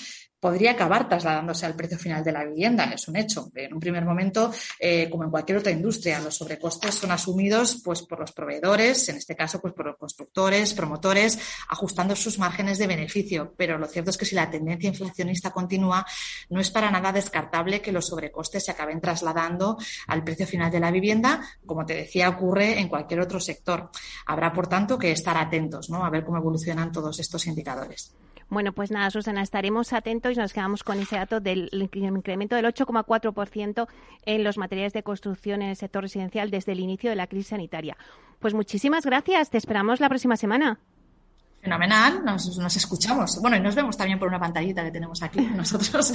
podría 0.40 0.72
acabar 0.72 1.06
trasladándose 1.06 1.66
al 1.66 1.76
precio 1.76 1.98
final 1.98 2.24
de 2.24 2.32
la 2.32 2.46
vivienda, 2.46 2.84
es 2.94 3.08
un 3.08 3.16
hecho. 3.16 3.50
En 3.54 3.74
un 3.74 3.80
primer 3.80 4.06
momento, 4.06 4.50
eh, 4.80 5.08
como 5.10 5.24
en 5.24 5.30
cualquier 5.30 5.58
otra 5.58 5.72
industria, 5.72 6.18
los 6.20 6.34
sobrecostes 6.34 6.87
son 6.94 7.10
asumidos 7.10 7.80
pues, 7.84 8.02
por 8.02 8.20
los 8.20 8.32
proveedores, 8.32 9.08
en 9.08 9.16
este 9.16 9.36
caso 9.36 9.60
pues, 9.60 9.74
por 9.74 9.86
los 9.86 9.96
constructores, 9.96 10.74
promotores, 10.74 11.38
ajustando 11.68 12.14
sus 12.16 12.38
márgenes 12.38 12.78
de 12.78 12.86
beneficio. 12.86 13.54
Pero 13.56 13.78
lo 13.78 13.86
cierto 13.86 14.10
es 14.10 14.16
que 14.16 14.24
si 14.24 14.34
la 14.34 14.50
tendencia 14.50 14.88
inflacionista 14.88 15.50
continúa, 15.50 16.06
no 16.50 16.60
es 16.60 16.70
para 16.70 16.90
nada 16.90 17.12
descartable 17.12 17.80
que 17.80 17.92
los 17.92 18.06
sobrecostes 18.06 18.64
se 18.64 18.70
acaben 18.70 19.00
trasladando 19.00 19.78
al 20.06 20.24
precio 20.24 20.46
final 20.46 20.70
de 20.70 20.80
la 20.80 20.90
vivienda, 20.90 21.42
como 21.66 21.84
te 21.84 21.94
decía, 21.94 22.28
ocurre 22.28 22.78
en 22.78 22.88
cualquier 22.88 23.20
otro 23.20 23.40
sector. 23.40 23.90
Habrá, 24.26 24.52
por 24.52 24.66
tanto, 24.66 24.98
que 24.98 25.12
estar 25.12 25.36
atentos 25.36 25.90
¿no? 25.90 26.04
a 26.04 26.10
ver 26.10 26.24
cómo 26.24 26.38
evolucionan 26.38 26.92
todos 26.92 27.18
estos 27.18 27.46
indicadores. 27.46 28.14
Bueno, 28.50 28.72
pues 28.72 28.90
nada, 28.90 29.10
Susana, 29.10 29.42
estaremos 29.42 29.92
atentos 29.92 30.32
y 30.32 30.36
nos 30.36 30.52
quedamos 30.52 30.82
con 30.82 30.98
ese 30.98 31.16
dato 31.16 31.40
del 31.40 31.68
incremento 31.72 32.56
del 32.56 32.64
8,4% 32.64 33.86
en 34.24 34.44
los 34.44 34.56
materiales 34.56 34.94
de 34.94 35.02
construcción 35.02 35.60
en 35.60 35.70
el 35.70 35.76
sector 35.76 36.02
residencial 36.02 36.50
desde 36.50 36.72
el 36.72 36.80
inicio 36.80 37.10
de 37.10 37.16
la 37.16 37.26
crisis 37.26 37.48
sanitaria. 37.48 37.96
Pues 38.38 38.54
muchísimas 38.54 39.04
gracias, 39.04 39.50
te 39.50 39.58
esperamos 39.58 40.00
la 40.00 40.08
próxima 40.08 40.36
semana. 40.36 40.78
Fenomenal, 41.60 42.24
nos, 42.24 42.76
escuchamos. 42.76 43.38
Bueno, 43.42 43.56
y 43.56 43.60
nos 43.60 43.74
vemos 43.74 43.96
también 43.96 44.18
por 44.18 44.28
una 44.28 44.38
pantallita 44.38 44.84
que 44.84 44.92
tenemos 44.92 45.22
aquí 45.22 45.40
nosotros. 45.54 46.12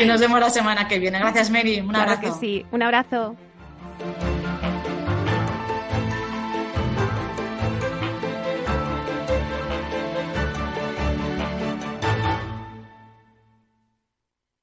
y 0.00 0.06
nos 0.06 0.20
vemos 0.20 0.40
la 0.40 0.50
semana 0.50 0.88
que 0.88 0.98
viene. 0.98 1.18
Gracias, 1.18 1.50
Mary. 1.50 1.80
Un 1.80 1.94
abrazo. 1.94 2.20
que 2.20 2.32
sí, 2.32 2.66
un 2.72 2.82
abrazo. 2.82 3.36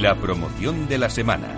La 0.00 0.16
promoción 0.16 0.88
de 0.88 0.98
la 0.98 1.08
semana. 1.08 1.56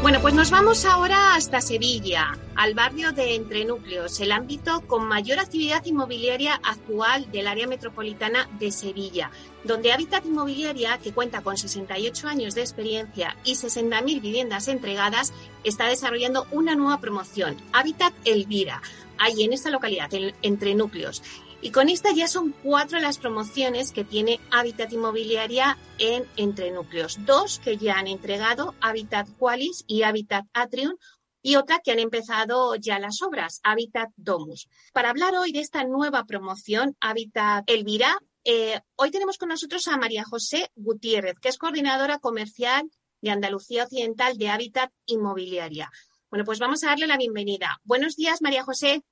Bueno, 0.00 0.20
pues 0.22 0.34
nos 0.34 0.52
vamos 0.52 0.84
ahora 0.84 1.34
hasta 1.34 1.60
Sevilla, 1.60 2.38
al 2.54 2.74
barrio 2.74 3.10
de 3.10 3.34
Entrenúcleos, 3.34 4.20
el 4.20 4.30
ámbito 4.30 4.82
con 4.82 5.08
mayor 5.08 5.40
actividad 5.40 5.84
inmobiliaria 5.84 6.60
actual 6.62 7.28
del 7.32 7.48
área 7.48 7.66
metropolitana 7.66 8.48
de 8.60 8.70
Sevilla, 8.70 9.32
donde 9.64 9.92
Habitat 9.92 10.24
Inmobiliaria, 10.24 10.98
que 10.98 11.12
cuenta 11.12 11.40
con 11.40 11.56
68 11.56 12.28
años 12.28 12.54
de 12.54 12.60
experiencia 12.60 13.36
y 13.42 13.54
60.000 13.54 14.20
viviendas 14.20 14.68
entregadas, 14.68 15.32
está 15.64 15.88
desarrollando 15.88 16.46
una 16.52 16.76
nueva 16.76 17.00
promoción, 17.00 17.56
Habitat 17.72 18.14
Elvira, 18.24 18.82
ahí 19.18 19.42
en 19.42 19.52
esta 19.52 19.70
localidad, 19.70 20.10
entre 20.42 20.74
núcleos. 20.74 21.22
Y 21.62 21.70
con 21.70 21.88
esta 21.88 22.12
ya 22.12 22.28
son 22.28 22.54
cuatro 22.62 22.98
las 23.00 23.18
promociones 23.18 23.90
que 23.92 24.04
tiene 24.04 24.40
Habitat 24.50 24.92
Inmobiliaria 24.92 25.78
en 25.98 26.24
Entre 26.36 26.70
Núcleos. 26.70 27.24
Dos 27.24 27.58
que 27.58 27.76
ya 27.76 27.98
han 27.98 28.06
entregado, 28.06 28.74
Habitat 28.80 29.28
Qualis 29.38 29.84
y 29.86 30.02
Habitat 30.02 30.44
Atrium, 30.52 30.96
y 31.42 31.56
otra 31.56 31.78
que 31.78 31.92
han 31.92 31.98
empezado 31.98 32.74
ya 32.74 32.98
las 32.98 33.22
obras, 33.22 33.60
Habitat 33.62 34.10
Domus. 34.16 34.68
Para 34.92 35.10
hablar 35.10 35.34
hoy 35.34 35.52
de 35.52 35.60
esta 35.60 35.84
nueva 35.84 36.24
promoción, 36.24 36.96
Habitat 37.00 37.64
Elvira, 37.68 38.18
eh, 38.44 38.80
hoy 38.96 39.10
tenemos 39.10 39.38
con 39.38 39.48
nosotros 39.48 39.88
a 39.88 39.96
María 39.96 40.24
José 40.24 40.70
Gutiérrez, 40.74 41.36
que 41.40 41.48
es 41.48 41.58
coordinadora 41.58 42.18
comercial 42.18 42.90
de 43.20 43.30
Andalucía 43.30 43.84
Occidental 43.84 44.36
de 44.38 44.48
Hábitat 44.48 44.92
Inmobiliaria. 45.06 45.90
Bueno, 46.36 46.44
pues 46.44 46.58
vamos 46.58 46.84
a 46.84 46.88
darle 46.88 47.06
la 47.06 47.16
bienvenida. 47.16 47.80
Buenos 47.82 48.14
días, 48.14 48.42
María 48.42 48.62
José. 48.62 49.02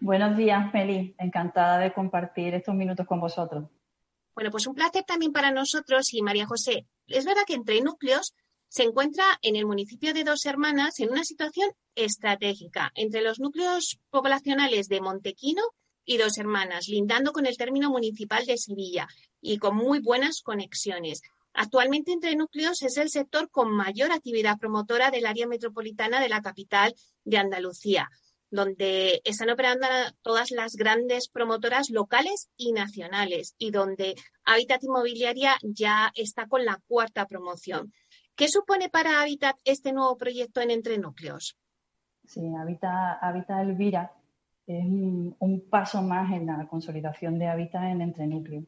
Buenos 0.00 0.36
días, 0.36 0.74
Meli. 0.74 1.14
Encantada 1.16 1.78
de 1.78 1.92
compartir 1.92 2.52
estos 2.52 2.74
minutos 2.74 3.06
con 3.06 3.20
vosotros. 3.20 3.70
Bueno, 4.34 4.50
pues 4.50 4.66
un 4.66 4.74
placer 4.74 5.04
también 5.04 5.30
para 5.30 5.52
nosotros 5.52 6.12
y 6.12 6.20
María 6.20 6.48
José. 6.48 6.88
Es 7.06 7.24
verdad 7.24 7.42
que 7.46 7.54
entre 7.54 7.80
núcleos 7.80 8.34
se 8.66 8.82
encuentra 8.82 9.24
en 9.40 9.54
el 9.54 9.66
municipio 9.66 10.12
de 10.12 10.24
Dos 10.24 10.46
Hermanas 10.46 10.98
en 10.98 11.10
una 11.10 11.22
situación 11.22 11.70
estratégica 11.94 12.90
entre 12.96 13.22
los 13.22 13.38
núcleos 13.38 14.00
poblacionales 14.10 14.88
de 14.88 15.00
Montequino 15.00 15.62
y 16.04 16.16
Dos 16.16 16.38
Hermanas, 16.38 16.88
lindando 16.88 17.30
con 17.30 17.46
el 17.46 17.56
término 17.56 17.88
municipal 17.88 18.44
de 18.46 18.58
Sevilla 18.58 19.06
y 19.40 19.58
con 19.58 19.76
muy 19.76 20.00
buenas 20.00 20.42
conexiones. 20.42 21.22
Actualmente 21.60 22.12
entre 22.12 22.36
núcleos 22.36 22.82
es 22.82 22.98
el 22.98 23.08
sector 23.08 23.50
con 23.50 23.72
mayor 23.72 24.12
actividad 24.12 24.58
promotora 24.58 25.10
del 25.10 25.26
área 25.26 25.48
metropolitana 25.48 26.20
de 26.20 26.28
la 26.28 26.40
capital 26.40 26.94
de 27.24 27.36
Andalucía, 27.36 28.08
donde 28.48 29.20
están 29.24 29.50
operando 29.50 29.88
todas 30.22 30.52
las 30.52 30.76
grandes 30.76 31.28
promotoras 31.28 31.90
locales 31.90 32.48
y 32.56 32.70
nacionales 32.70 33.56
y 33.58 33.72
donde 33.72 34.14
Habitat 34.44 34.84
Inmobiliaria 34.84 35.56
ya 35.64 36.12
está 36.14 36.46
con 36.46 36.64
la 36.64 36.80
cuarta 36.86 37.26
promoción. 37.26 37.92
¿Qué 38.36 38.46
supone 38.46 38.88
para 38.88 39.20
Habitat 39.20 39.56
este 39.64 39.92
nuevo 39.92 40.16
proyecto 40.16 40.60
en 40.60 40.70
Entre 40.70 40.96
Núcleos? 40.96 41.58
Sí, 42.24 42.40
Habitat, 42.54 43.50
Elvira 43.50 44.12
es 44.64 44.84
un, 44.84 45.66
paso 45.68 46.02
más 46.02 46.30
en 46.30 46.46
la 46.46 46.68
consolidación 46.68 47.36
de 47.36 47.48
Habitat 47.48 47.82
en 47.82 48.00
Entre 48.00 48.28
Núcleos. 48.28 48.64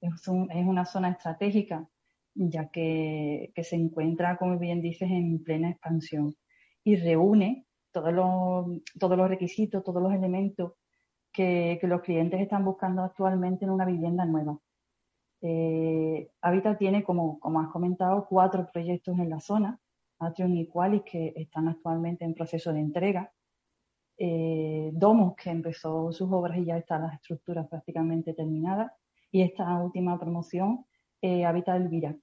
Es, 0.00 0.26
una 0.26 0.84
zona 0.84 1.10
estratégica, 1.10 1.88
ya 2.34 2.68
que, 2.70 3.52
se 3.62 3.76
encuentra, 3.76 4.36
como 4.36 4.58
bien 4.58 4.80
dices, 4.80 5.10
en 5.10 5.42
plena 5.42 5.70
expansión 5.70 6.36
y 6.84 6.96
reúne 6.96 7.66
todos 7.92 8.12
los, 8.12 8.66
todos 8.98 9.16
los 9.16 9.28
requisitos, 9.28 9.84
todos 9.84 10.02
los 10.02 10.12
elementos 10.12 10.72
que 11.32 11.80
los 11.82 12.02
clientes 12.02 12.40
están 12.40 12.64
buscando 12.64 13.02
actualmente 13.02 13.64
en 13.64 13.70
una 13.72 13.84
vivienda 13.84 14.24
nueva. 14.24 14.58
Eh, 15.46 16.30
Habitat 16.40 16.78
tiene, 16.78 17.04
como, 17.04 17.38
como 17.38 17.60
has 17.60 17.68
comentado, 17.68 18.26
cuatro 18.26 18.66
proyectos 18.72 19.18
en 19.18 19.28
la 19.28 19.40
zona, 19.40 19.78
Atrium 20.18 20.56
y 20.56 20.66
Qualis, 20.66 21.02
que 21.02 21.34
están 21.36 21.68
actualmente 21.68 22.24
en 22.24 22.32
proceso 22.32 22.72
de 22.72 22.80
entrega. 22.80 23.30
Eh, 24.16 24.90
Domus, 24.94 25.34
que 25.36 25.50
empezó 25.50 26.12
sus 26.12 26.32
obras 26.32 26.56
y 26.56 26.64
ya 26.64 26.78
están 26.78 27.02
las 27.02 27.14
estructuras 27.16 27.68
prácticamente 27.68 28.32
terminadas. 28.32 28.90
Y 29.30 29.42
esta 29.42 29.82
última 29.82 30.18
promoción, 30.18 30.86
eh, 31.20 31.44
Habitat 31.44 31.76
Elvira. 31.76 32.16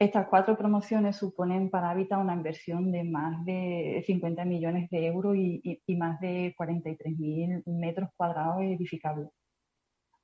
Estas 0.00 0.28
cuatro 0.28 0.56
promociones 0.56 1.16
suponen 1.16 1.70
para 1.70 1.90
Habitat 1.90 2.20
una 2.20 2.34
inversión 2.34 2.92
de 2.92 3.02
más 3.02 3.44
de 3.44 4.04
50 4.06 4.44
millones 4.44 4.88
de 4.90 5.06
euros 5.06 5.36
y, 5.36 5.60
y, 5.64 5.82
y 5.86 5.96
más 5.96 6.20
de 6.20 6.54
43.000 6.56 7.64
metros 7.66 8.08
cuadrados 8.16 8.62
edificables. 8.62 9.28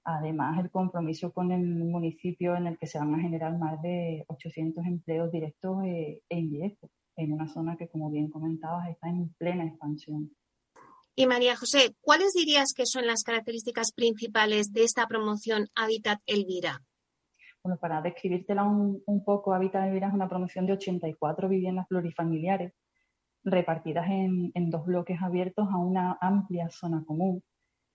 Además, 0.04 0.62
el 0.62 0.70
compromiso 0.70 1.32
con 1.32 1.50
el 1.50 1.66
municipio 1.66 2.54
en 2.54 2.68
el 2.68 2.78
que 2.78 2.86
se 2.86 2.98
van 2.98 3.14
a 3.14 3.20
generar 3.20 3.58
más 3.58 3.80
de 3.82 4.24
800 4.28 4.84
empleos 4.84 5.32
directos 5.32 5.82
e, 5.84 6.22
indirectos, 6.28 6.90
en 7.16 7.32
una 7.32 7.48
zona 7.48 7.76
que, 7.76 7.88
como 7.88 8.10
bien 8.10 8.28
comentabas, 8.28 8.88
está 8.90 9.08
en 9.08 9.34
plena 9.38 9.64
expansión. 9.64 10.30
Y 11.16 11.26
María 11.26 11.56
José, 11.56 11.96
¿cuáles 12.00 12.32
dirías 12.32 12.74
que 12.74 12.86
son 12.86 13.06
las 13.06 13.22
características 13.22 13.92
principales 13.92 14.72
de 14.72 14.84
esta 14.84 15.06
promoción 15.08 15.68
Habitat 15.74 16.20
Elvira? 16.26 16.82
Para 17.80 18.02
describírtela 18.02 18.64
un, 18.64 19.24
poco, 19.24 19.54
Habitat 19.54 19.86
Elvira 19.86 20.08
es 20.08 20.14
una 20.14 20.28
promoción 20.28 20.66
de 20.66 20.74
84 20.74 21.48
viviendas 21.48 21.86
plurifamiliares 21.88 22.74
repartidas 23.42 24.06
en 24.08 24.70
dos 24.70 24.84
bloques 24.84 25.20
abiertos 25.22 25.68
a 25.70 25.78
una 25.78 26.18
amplia 26.20 26.68
zona 26.68 27.02
común 27.06 27.42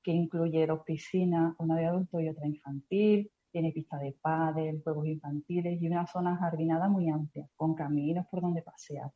que 0.02 0.12
incluye 0.12 0.66
dos 0.66 0.82
piscinas, 0.84 1.54
una 1.60 1.76
de 1.76 1.86
adulto 1.86 2.20
y 2.20 2.30
otra 2.30 2.48
infantil, 2.48 3.32
tiene 3.52 3.72
pista 3.72 3.98
de 3.98 4.16
pádel, 4.20 4.82
juegos 4.84 5.06
infantiles 5.06 5.80
y 5.80 5.88
una 5.88 6.08
zona 6.08 6.38
jardinada 6.38 6.88
muy 6.88 7.10
amplia, 7.10 7.48
con 7.56 7.76
caminos 7.76 8.26
por 8.28 8.42
donde 8.42 8.64
pasear. 8.64 9.12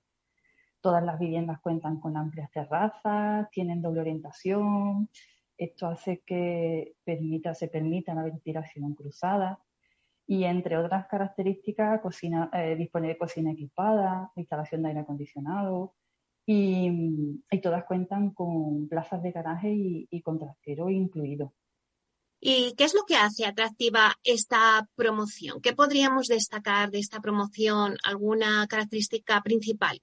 Todas 0.82 1.04
las 1.04 1.18
viviendas 1.18 1.62
cuentan 1.62 2.00
con 2.00 2.16
amplias 2.16 2.52
terrazas, 2.52 3.50
tienen 3.52 3.82
doble 3.82 4.02
orientación. 4.02 5.10
Esto 5.58 5.88
hace 5.88 6.22
que 6.26 6.96
permita, 7.04 7.54
se 7.54 7.70
permita 7.70 8.14
la 8.14 8.24
ventilación 8.24 8.94
cruzada 8.94 9.60
y, 10.26 10.44
entre 10.46 10.78
otras 10.78 11.08
características, 11.08 12.02
cocina, 12.02 12.50
eh, 12.54 12.76
dispone 12.76 13.10
de 13.10 13.18
cocina 13.18 13.52
equipada, 13.52 14.32
instalación 14.36 14.84
de 14.84 14.90
aire 14.90 15.02
acondicionado, 15.02 15.96
y, 16.46 17.42
todas 17.62 17.86
cuentan 17.86 18.32
con 18.32 18.88
plazas 18.90 19.24
de 19.24 19.32
garaje 19.32 19.72
y, 19.74 20.22
con 20.22 20.40
trastero 20.40 20.90
incluido. 20.90 21.54
¿Y 22.40 22.74
qué 22.76 22.84
es 22.84 22.94
lo 22.94 23.04
que 23.08 23.16
hace 23.16 23.46
atractiva 23.46 24.16
esta 24.24 24.90
promoción? 24.96 25.62
¿Qué 25.62 25.74
podríamos 25.74 26.28
destacar 26.28 26.92
de 26.92 27.00
esta 27.00 27.22
promoción? 27.22 27.96
¿Alguna 28.04 28.68
característica 28.68 29.42
principal? 29.42 30.02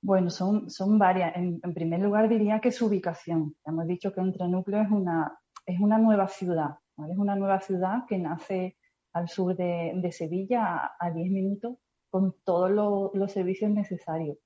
Bueno, 0.00 0.30
son, 0.30 0.70
varias. 0.98 1.36
En, 1.36 1.60
primer 1.74 2.00
lugar, 2.00 2.30
diría 2.30 2.60
que 2.60 2.72
su 2.72 2.86
ubicación. 2.86 3.54
Hemos 3.66 3.86
dicho 3.86 4.14
que 4.14 4.20
Entre 4.20 4.48
Núcleos 4.48 4.86
es 4.86 4.92
una, 4.92 5.38
es 5.66 5.78
una 5.78 5.98
nueva 5.98 6.26
ciudad. 6.28 6.76
Es 7.08 7.18
una 7.18 7.36
nueva 7.36 7.60
ciudad 7.60 8.04
que 8.08 8.18
nace 8.18 8.76
al 9.12 9.28
sur 9.28 9.56
de, 9.56 10.10
Sevilla 10.12 10.92
a, 10.98 11.10
10 11.10 11.30
minutos 11.30 11.76
con 12.10 12.34
todos 12.44 12.70
los 13.14 13.32
servicios 13.32 13.70
necesarios. 13.70 14.38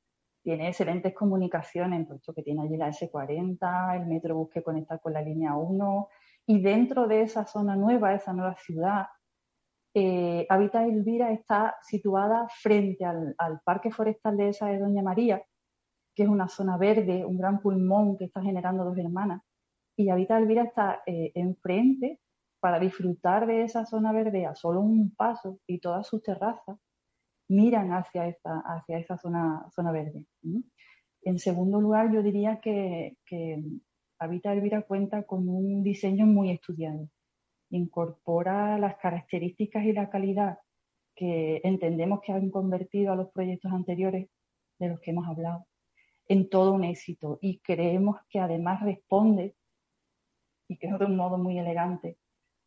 Tiene 0.43 0.69
excelentes 0.69 1.15
comunicaciones, 1.15 2.07
puesto 2.07 2.35
que 2.35 2.43
tiene 2.43 2.63
allí 2.63 2.77
la 2.77 2.91
S40, 2.91 3.97
el 3.97 4.07
Metrobús 4.07 4.51
que 4.51 4.63
conecta 4.63 4.99
con 4.99 5.15
la 5.15 5.23
línea 5.23 5.57
1, 5.57 6.09
y 6.47 6.61
dentro 6.61 7.09
de 7.09 7.23
esa 7.23 7.47
zona 7.47 7.77
nueva, 7.77 8.15
esa 8.15 8.35
nueva 8.35 8.55
ciudad, 8.57 9.07
eh, 9.95 10.47
Habitat 10.49 10.89
Elvira 10.89 11.33
está 11.33 11.77
situada 11.83 12.47
frente 12.49 13.05
al, 13.05 13.35
Parque 13.65 13.91
Forestal 13.91 14.37
de 14.37 14.49
esa 14.51 14.67
de 14.67 14.79
Doña 14.79 15.03
María, 15.03 15.43
que 16.15 16.25
es 16.25 16.29
una 16.29 16.49
zona 16.49 16.77
verde, 16.77 17.25
un 17.25 17.39
gran 17.39 17.61
pulmón 17.61 18.19
que 18.19 18.27
está 18.27 18.43
generando 18.43 18.85
dos 18.85 18.99
hermanas, 18.99 19.41
y 19.97 20.11
Habitat 20.11 20.43
Elvira 20.43 20.65
está 20.65 21.03
eh, 21.07 21.33
enfrente 21.35 22.21
para 22.65 22.81
disfrutar 22.81 23.47
de 23.47 23.63
esa 23.63 23.85
zona 23.85 24.11
verde 24.11 24.47
a 24.47 24.55
solo 24.55 24.81
un 24.81 25.15
paso 25.15 25.59
y 25.67 25.81
todas 25.81 26.07
sus 26.07 26.23
terrazas 26.23 26.79
miran 27.47 27.93
hacia 27.93 28.27
esa, 28.27 28.61
hacia 28.61 28.97
esa 28.97 29.19
zona, 29.19 29.67
zona 29.69 29.93
verde. 29.93 30.25
En 31.21 31.39
segundo 31.39 31.79
lugar, 31.79 32.11
yo 32.11 32.23
diría 32.23 32.61
que, 32.61 33.19
que 33.27 33.63
Habita 34.19 34.55
Elvira 34.55 34.81
cuenta 34.81 35.25
con 35.25 35.47
un 35.47 35.83
diseño 35.83 36.25
muy 36.25 36.53
estudiado. 36.53 37.11
Incorpora 37.69 38.79
las 38.79 38.97
características 38.97 39.85
y 39.85 39.93
la 39.93 40.09
calidad 40.09 40.59
que 41.15 41.61
entendemos 41.65 42.23
que 42.23 42.33
han 42.33 42.49
convertido 42.49 43.13
a 43.13 43.17
los 43.17 43.31
proyectos 43.31 43.73
anteriores 43.73 44.31
de 44.79 44.89
los 44.89 45.01
que 45.01 45.11
hemos 45.11 45.29
hablado 45.29 45.67
en 46.29 46.49
todo 46.49 46.73
un 46.73 46.85
éxito 46.85 47.39
y 47.43 47.59
creemos 47.59 48.17
que 48.31 48.39
además 48.41 48.83
responde, 48.83 49.55
y 50.67 50.79
es 50.81 50.99
de 50.99 51.05
un 51.05 51.17
modo 51.17 51.37
muy 51.37 51.59
elegante, 51.59 52.17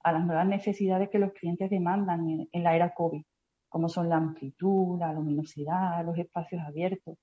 a 0.09 0.13
las 0.13 0.25
nuevas 0.25 0.47
necesidades 0.47 1.09
que 1.09 1.19
los 1.19 1.33
clientes 1.33 1.69
demandan 1.69 2.29
en, 2.29 2.49
en 2.51 2.63
la 2.63 2.75
era 2.75 2.93
COVID 2.93 3.23
como 3.69 3.89
son 3.89 4.09
la 4.09 4.17
amplitud, 4.17 4.99
la 4.99 5.13
luminosidad, 5.13 6.03
los 6.05 6.17
espacios 6.17 6.61
abiertos. 6.61 7.17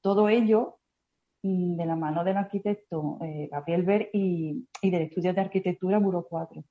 Todo 0.00 0.28
ello 0.28 0.78
mm, 1.42 1.76
de 1.76 1.86
la 1.86 1.96
mano 1.96 2.24
del 2.24 2.36
arquitecto 2.36 3.18
eh, 3.22 3.48
Gabriel 3.50 3.82
Ver 3.82 4.10
y, 4.12 4.66
del 4.82 5.02
estudio 5.02 5.32
de 5.34 5.40
arquitectura 5.40 5.98
Muro 5.98 6.26
4, 6.28 6.62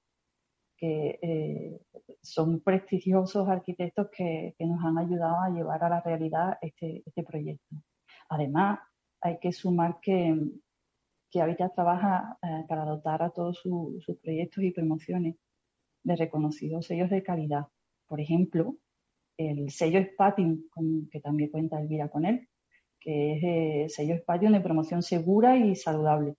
que 0.77 1.19
eh, 1.21 1.81
son 2.21 2.61
prestigiosos 2.61 3.47
arquitectos 3.49 4.07
que, 4.15 4.55
nos 4.59 4.83
han 4.83 4.97
ayudado 4.97 5.41
a 5.41 5.49
llevar 5.49 5.83
a 5.83 5.89
la 5.89 6.01
realidad 6.01 6.57
este, 6.61 7.03
este 7.05 7.23
proyecto. 7.23 7.75
Además, 8.29 8.79
hay 9.21 9.39
que 9.39 9.51
sumar 9.51 9.99
que, 10.01 10.35
que 11.35 11.41
Habitat 11.41 11.75
trabaja 11.75 12.37
eh, 12.41 12.63
para 12.65 12.85
dotar 12.85 13.21
a 13.21 13.29
todos 13.29 13.59
sus 13.59 14.17
proyectos 14.23 14.63
y 14.63 14.71
promociones 14.71 15.35
de 16.03 16.15
reconocidos 16.15 16.85
sellos 16.85 17.09
de 17.09 17.23
calidad 17.23 17.67
por 18.07 18.19
ejemplo, 18.19 18.77
el 19.37 19.69
sello 19.69 20.01
Spatium, 20.03 20.63
que 21.11 21.19
también 21.19 21.49
cuenta 21.49 21.79
Elvira 21.79 22.09
con 22.09 22.25
él, 22.25 22.47
que 22.99 23.33
es 23.33 23.43
el 23.43 23.89
sello 23.89 24.17
Spatium 24.17 24.53
de 24.53 24.61
promoción 24.61 25.01
segura 25.01 25.57
y 25.57 25.75
saludable, 25.75 26.35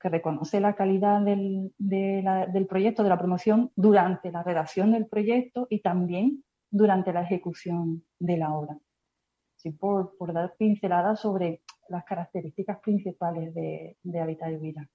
que 0.00 0.08
reconoce 0.08 0.60
la 0.60 0.74
calidad 0.74 1.20
del, 1.22 1.72
del 1.78 2.66
proyecto, 2.66 3.02
de 3.02 3.08
la 3.08 3.18
promoción 3.18 3.70
durante 3.76 4.32
la 4.32 4.42
redacción 4.42 4.92
del 4.92 5.06
proyecto 5.06 5.66
y 5.70 5.80
también 5.80 6.42
durante 6.70 7.12
la 7.12 7.22
ejecución 7.22 8.04
de 8.18 8.38
la 8.38 8.54
obra. 8.54 8.78
sí 9.56 9.70
por, 9.70 10.16
dar 10.32 10.54
pinceladas 10.56 11.20
sobre 11.20 11.62
las 11.92 12.04
características 12.04 12.80
principales 12.80 13.54
de, 13.54 13.96
de 14.02 14.20
Habitat 14.20 14.48
Elvira. 14.48 14.88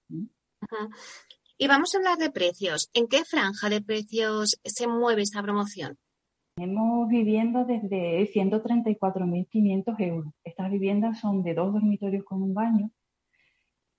Y 1.57 1.67
vamos 1.67 1.93
a 1.93 1.97
hablar 1.97 2.17
de 2.17 2.31
precios. 2.31 2.89
¿En 2.93 3.07
qué 3.07 3.23
franja 3.23 3.69
de 3.69 3.81
precios 3.81 4.59
se 4.63 4.87
mueve 4.87 5.21
esta 5.21 5.41
promoción? 5.41 5.97
Tenemos 6.55 7.07
viviendas 7.07 7.67
desde 7.67 8.27
134.500 8.33 9.99
euros. 9.99 10.33
Estas 10.43 10.71
viviendas 10.71 11.19
son 11.19 11.43
de 11.43 11.53
dos 11.53 11.71
dormitorios 11.71 12.25
con 12.25 12.41
un 12.41 12.53
baño, 12.53 12.89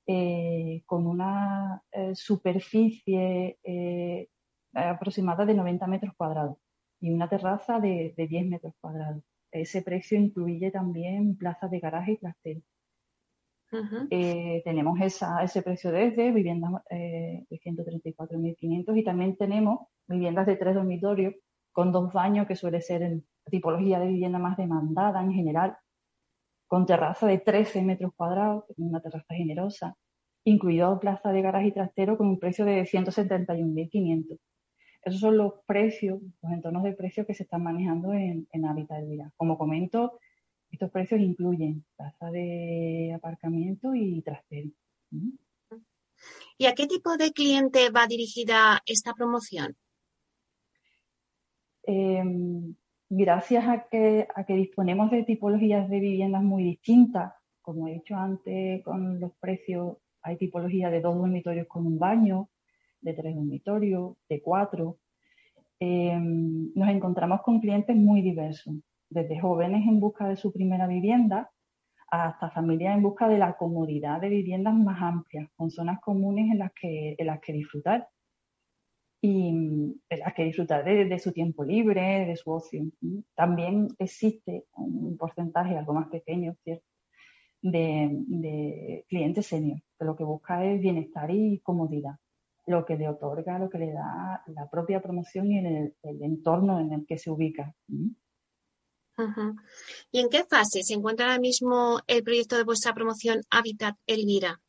eh, 0.06 0.82
con 0.84 1.06
una 1.06 1.82
eh, 1.92 2.14
superficie 2.14 3.58
eh, 3.62 4.28
aproximada 4.74 5.44
de 5.44 5.54
90 5.54 5.86
metros 5.86 6.14
cuadrados 6.16 6.58
y 7.00 7.10
una 7.10 7.28
terraza 7.28 7.78
de, 7.78 8.14
10 8.16 8.46
metros 8.46 8.74
cuadrados. 8.80 9.22
Ese 9.52 9.82
precio 9.82 10.18
incluye 10.18 10.70
también 10.70 11.36
plazas 11.36 11.70
de 11.70 11.78
garaje 11.78 12.12
y 12.12 12.18
trastero. 12.18 12.60
Tenemos 14.64 14.98
ese 15.00 15.62
precio 15.62 15.90
desde 15.92 16.30
viviendas 16.32 16.82
de 16.90 17.46
134.500 17.50 18.96
y 18.96 19.04
también 19.04 19.36
tenemos 19.36 19.80
viviendas 20.06 20.46
de 20.46 20.56
tres 20.56 20.74
dormitorios 20.74 21.34
con 21.72 21.92
dos 21.92 22.12
baños, 22.12 22.46
que 22.46 22.56
suele 22.56 22.80
ser 22.80 23.02
la 23.02 23.50
tipología 23.50 24.00
de 24.00 24.08
vivienda 24.08 24.38
más 24.38 24.56
demandada 24.56 25.22
en 25.22 25.32
general, 25.32 25.76
con 26.66 26.86
terraza 26.86 27.26
de 27.26 27.38
13 27.38 27.82
metros 27.82 28.12
cuadrados, 28.16 28.64
una 28.76 29.00
terraza 29.00 29.34
generosa, 29.34 29.96
incluido 30.44 30.98
plaza 30.98 31.30
de 31.30 31.42
garaje 31.42 31.68
y 31.68 31.72
trastero 31.72 32.18
con 32.18 32.28
un 32.28 32.38
precio 32.38 32.64
de 32.64 32.82
171.500. 32.82 34.38
Esos 35.02 35.20
son 35.20 35.36
los 35.36 35.52
precios, 35.66 36.20
los 36.42 36.52
entornos 36.52 36.82
de 36.82 36.92
precios 36.92 37.26
que 37.26 37.34
se 37.34 37.44
están 37.44 37.62
manejando 37.62 38.12
en, 38.12 38.46
en 38.52 38.66
Hábitat. 38.66 39.04
Como 39.36 39.56
comento, 39.56 40.18
estos 40.70 40.90
precios 40.90 41.20
incluyen 41.20 41.84
plaza 41.96 42.30
de 42.30 43.12
aparcamiento 43.14 43.94
y 43.94 44.22
trastero. 44.22 44.70
¿Y 46.58 46.66
a 46.66 46.74
qué 46.74 46.86
tipo 46.86 47.16
de 47.16 47.32
cliente 47.32 47.90
va 47.90 48.06
dirigida 48.06 48.82
esta 48.86 49.14
promoción? 49.14 49.76
Em, 51.84 52.74
gracias 53.08 53.66
a 53.66 53.88
que, 53.88 54.26
a 54.34 54.44
que 54.44 54.54
disponemos 54.54 55.10
de 55.10 55.24
tipologías 55.24 55.88
de 55.88 56.00
viviendas 56.00 56.42
muy 56.42 56.64
distintas, 56.64 57.32
como 57.62 57.88
he 57.88 57.94
dicho 57.94 58.14
antes, 58.16 58.82
con 58.84 59.20
los 59.20 59.32
precios, 59.40 59.98
hay 60.22 60.36
tipologías 60.36 60.90
de 60.90 61.00
dos 61.00 61.16
dormitorios 61.16 61.66
con 61.66 61.86
un 61.86 61.98
baño, 61.98 62.50
de 63.00 63.14
tres 63.14 63.34
dormitorios, 63.34 64.16
de 64.28 64.42
cuatro. 64.42 64.98
Em, 65.80 66.72
nos 66.74 66.88
encontramos 66.88 67.40
con 67.42 67.60
clientes 67.60 67.96
muy 67.96 68.20
diversos, 68.20 68.74
desde 69.10 69.40
jóvenes 69.40 69.86
en 69.86 70.00
busca 70.00 70.28
de 70.28 70.36
su 70.36 70.52
primera 70.52 70.86
vivienda 70.86 71.50
hasta 72.10 72.50
familias 72.50 72.96
en 72.96 73.02
busca 73.02 73.28
de 73.28 73.38
la 73.38 73.56
comodidad 73.56 74.20
de 74.20 74.28
viviendas 74.28 74.74
más 74.74 75.00
amplias, 75.02 75.50
con 75.56 75.70
zonas 75.70 76.00
comunes 76.00 76.50
en 76.50 76.58
las 76.58 76.72
que, 76.72 77.14
en 77.18 77.26
las 77.26 77.40
que 77.40 77.52
disfrutar 77.52 78.08
y 79.20 80.00
a 80.24 80.32
que 80.32 80.44
disfrutar 80.44 80.84
de, 80.84 81.18
su 81.18 81.32
tiempo 81.32 81.64
libre, 81.64 82.24
de 82.26 82.36
su 82.36 82.50
ocio. 82.50 82.84
También 83.34 83.88
existe 83.98 84.64
un 84.76 85.16
porcentaje 85.18 85.76
algo 85.76 85.92
más 85.92 86.08
pequeño, 86.08 86.54
¿cierto? 86.62 86.86
De, 87.60 89.04
clientes 89.08 89.46
senior, 89.46 89.80
que 89.98 90.04
lo 90.04 90.14
que 90.14 90.22
busca 90.22 90.64
es 90.64 90.80
bienestar 90.80 91.30
y 91.32 91.58
comodidad, 91.60 92.14
lo 92.66 92.86
que 92.86 92.96
le 92.96 93.08
otorga, 93.08 93.58
lo 93.58 93.68
que 93.68 93.78
le 93.78 93.92
da 93.92 94.44
la 94.46 94.70
propia 94.70 95.02
promoción 95.02 95.50
y 95.50 95.58
el 95.58 96.22
entorno 96.22 96.78
en 96.78 96.92
el 96.92 97.06
que 97.06 97.18
se 97.18 97.30
ubica. 97.30 97.74
¿Y 100.12 100.20
en 100.20 100.28
qué 100.28 100.44
fase 100.44 100.82
se 100.82 100.94
encuentra 100.94 101.26
ahora 101.26 101.40
mismo 101.40 102.00
el 102.06 102.22
proyecto 102.22 102.56
de 102.56 102.64
vuestra 102.64 102.94
promoción 102.94 103.40
Habitat 103.50 103.96
Elvira? 104.06 104.60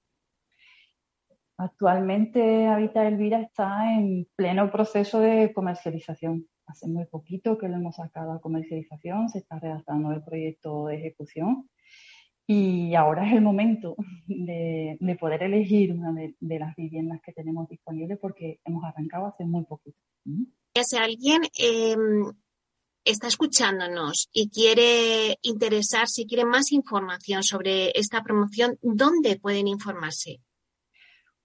Actualmente 1.57 2.67
Habita 2.67 3.05
Elvira 3.05 3.41
está 3.41 3.93
en 3.93 4.25
pleno 4.35 4.71
proceso 4.71 5.19
de 5.19 5.51
comercialización. 5.53 6.47
Hace 6.65 6.87
muy 6.87 7.05
poquito 7.05 7.57
que 7.57 7.67
lo 7.67 7.75
hemos 7.75 7.97
sacado 7.97 8.31
a 8.31 8.39
comercialización, 8.39 9.27
se 9.27 9.39
está 9.39 9.59
redactando 9.59 10.13
el 10.13 10.23
proyecto 10.23 10.85
de 10.85 10.95
ejecución 10.95 11.69
y 12.47 12.95
ahora 12.95 13.27
es 13.27 13.33
el 13.33 13.41
momento 13.41 13.95
de, 14.25 14.97
poder 15.19 15.43
elegir 15.43 15.91
una 15.91 16.13
de, 16.13 16.59
las 16.59 16.75
viviendas 16.77 17.19
que 17.21 17.33
tenemos 17.33 17.67
disponibles 17.67 18.17
porque 18.19 18.59
hemos 18.63 18.83
arrancado 18.85 19.25
hace 19.25 19.43
muy 19.43 19.65
poquito. 19.65 19.97
Si 20.81 20.97
alguien 20.97 21.41
em, 21.59 22.31
está 23.09 23.27
escuchándonos 23.27 24.29
y 24.31 24.49
quiere 24.49 25.37
interesarse, 25.41 26.25
quiere 26.25 26.45
más 26.45 26.71
información 26.71 27.43
sobre 27.43 27.91
esta 27.95 28.21
promoción, 28.21 28.77
¿dónde 28.81 29.39
pueden 29.39 29.67
informarse? 29.67 30.39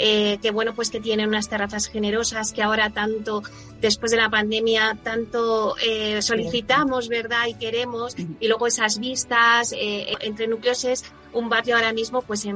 eh, 0.00 0.38
que 0.40 0.52
bueno, 0.52 0.74
pues 0.74 0.90
que 0.90 1.00
tiene 1.00 1.26
unas 1.26 1.48
terrazas 1.48 1.88
generosas 1.88 2.52
que 2.52 2.62
ahora 2.62 2.90
tanto, 2.90 3.42
después 3.80 4.12
de 4.12 4.16
la 4.16 4.30
pandemia, 4.30 4.96
tanto 5.02 5.74
eh, 5.78 6.22
solicitamos, 6.22 7.08
¿verdad? 7.08 7.46
Y 7.48 7.54
queremos, 7.54 8.14
y 8.16 8.46
luego 8.46 8.68
esas 8.68 9.00
vistas 9.00 9.72
eh, 9.72 10.14
entre 10.20 10.46
núcleos 10.46 10.84
es 10.84 11.04
un 11.32 11.48
barrio 11.48 11.74
ahora 11.74 11.92
mismo 11.92 12.22
pues 12.22 12.46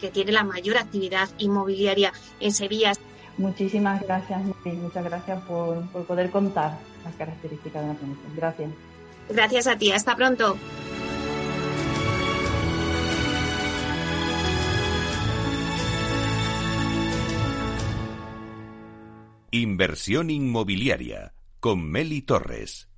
que 0.00 0.10
tiene 0.10 0.32
la 0.32 0.42
mayor 0.42 0.78
actividad 0.78 1.28
inmobiliaria 1.38 2.12
en 2.40 2.52
Sevilla. 2.52 2.92
Muchísimas 3.40 4.02
gracias, 4.02 4.42
muchas 4.64 5.02
gracias 5.02 5.42
por, 5.44 5.80
por 5.92 6.04
poder 6.04 6.30
contar 6.30 6.78
las 7.02 7.14
características 7.14 7.80
de 7.80 7.88
la 7.88 7.94
promoción. 7.94 8.36
Gracias. 8.36 8.70
Gracias 9.30 9.66
a 9.66 9.78
ti, 9.78 9.92
hasta 9.92 10.14
pronto. 10.14 10.58
Inversión 19.52 20.28
inmobiliaria 20.28 21.32
con 21.60 21.90
Meli 21.90 22.20
Torres. 22.20 22.89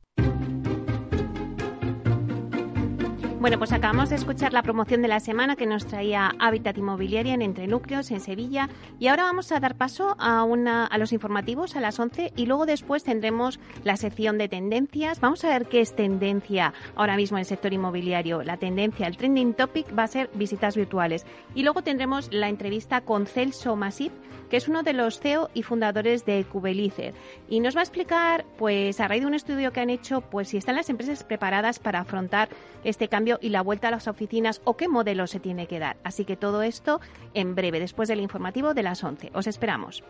Bueno, 3.42 3.58
pues 3.58 3.72
acabamos 3.72 4.08
de 4.08 4.14
escuchar 4.14 4.52
la 4.52 4.62
promoción 4.62 5.02
de 5.02 5.08
la 5.08 5.18
semana 5.18 5.56
que 5.56 5.66
nos 5.66 5.84
traía 5.84 6.30
Hábitat 6.38 6.78
Inmobiliaria 6.78 7.34
en 7.34 7.42
Entre 7.42 7.66
Núcleos, 7.66 8.12
en 8.12 8.20
Sevilla. 8.20 8.68
Y 9.00 9.08
ahora 9.08 9.24
vamos 9.24 9.50
a 9.50 9.58
dar 9.58 9.74
paso 9.74 10.14
a, 10.20 10.44
una, 10.44 10.86
a 10.86 10.96
los 10.96 11.12
informativos 11.12 11.74
a 11.74 11.80
las 11.80 11.98
11 11.98 12.34
y 12.36 12.46
luego 12.46 12.66
después 12.66 13.02
tendremos 13.02 13.58
la 13.82 13.96
sección 13.96 14.38
de 14.38 14.48
tendencias. 14.48 15.18
Vamos 15.18 15.44
a 15.44 15.48
ver 15.48 15.66
qué 15.66 15.80
es 15.80 15.96
tendencia 15.96 16.72
ahora 16.94 17.16
mismo 17.16 17.36
en 17.36 17.40
el 17.40 17.46
sector 17.46 17.72
inmobiliario. 17.72 18.44
La 18.44 18.58
tendencia, 18.58 19.08
el 19.08 19.16
trending 19.16 19.54
topic 19.54 19.88
va 19.98 20.04
a 20.04 20.06
ser 20.06 20.30
visitas 20.34 20.76
virtuales. 20.76 21.26
Y 21.56 21.64
luego 21.64 21.82
tendremos 21.82 22.32
la 22.32 22.48
entrevista 22.48 23.00
con 23.00 23.26
Celso 23.26 23.74
Masip, 23.74 24.12
que 24.52 24.58
es 24.58 24.68
uno 24.68 24.82
de 24.82 24.92
los 24.92 25.18
CEO 25.18 25.48
y 25.54 25.62
fundadores 25.62 26.26
de 26.26 26.44
Cubelicer. 26.44 27.14
Y 27.48 27.60
nos 27.60 27.74
va 27.74 27.80
a 27.80 27.84
explicar, 27.84 28.44
pues 28.58 29.00
a 29.00 29.08
raíz 29.08 29.22
de 29.22 29.26
un 29.26 29.32
estudio 29.32 29.72
que 29.72 29.80
han 29.80 29.88
hecho, 29.88 30.20
pues 30.20 30.48
si 30.48 30.58
están 30.58 30.76
las 30.76 30.90
empresas 30.90 31.24
preparadas 31.24 31.78
para 31.78 32.00
afrontar 32.00 32.50
este 32.84 33.08
cambio 33.08 33.38
y 33.40 33.48
la 33.48 33.62
vuelta 33.62 33.88
a 33.88 33.90
las 33.90 34.08
oficinas 34.08 34.60
o 34.64 34.76
qué 34.76 34.88
modelo 34.88 35.26
se 35.26 35.40
tiene 35.40 35.66
que 35.66 35.78
dar. 35.78 35.96
Así 36.04 36.26
que 36.26 36.36
todo 36.36 36.62
esto 36.62 37.00
en 37.32 37.54
breve, 37.54 37.80
después 37.80 38.10
del 38.10 38.20
informativo 38.20 38.74
de 38.74 38.82
las 38.82 39.02
11. 39.02 39.30
Os 39.32 39.46
esperamos. 39.46 40.04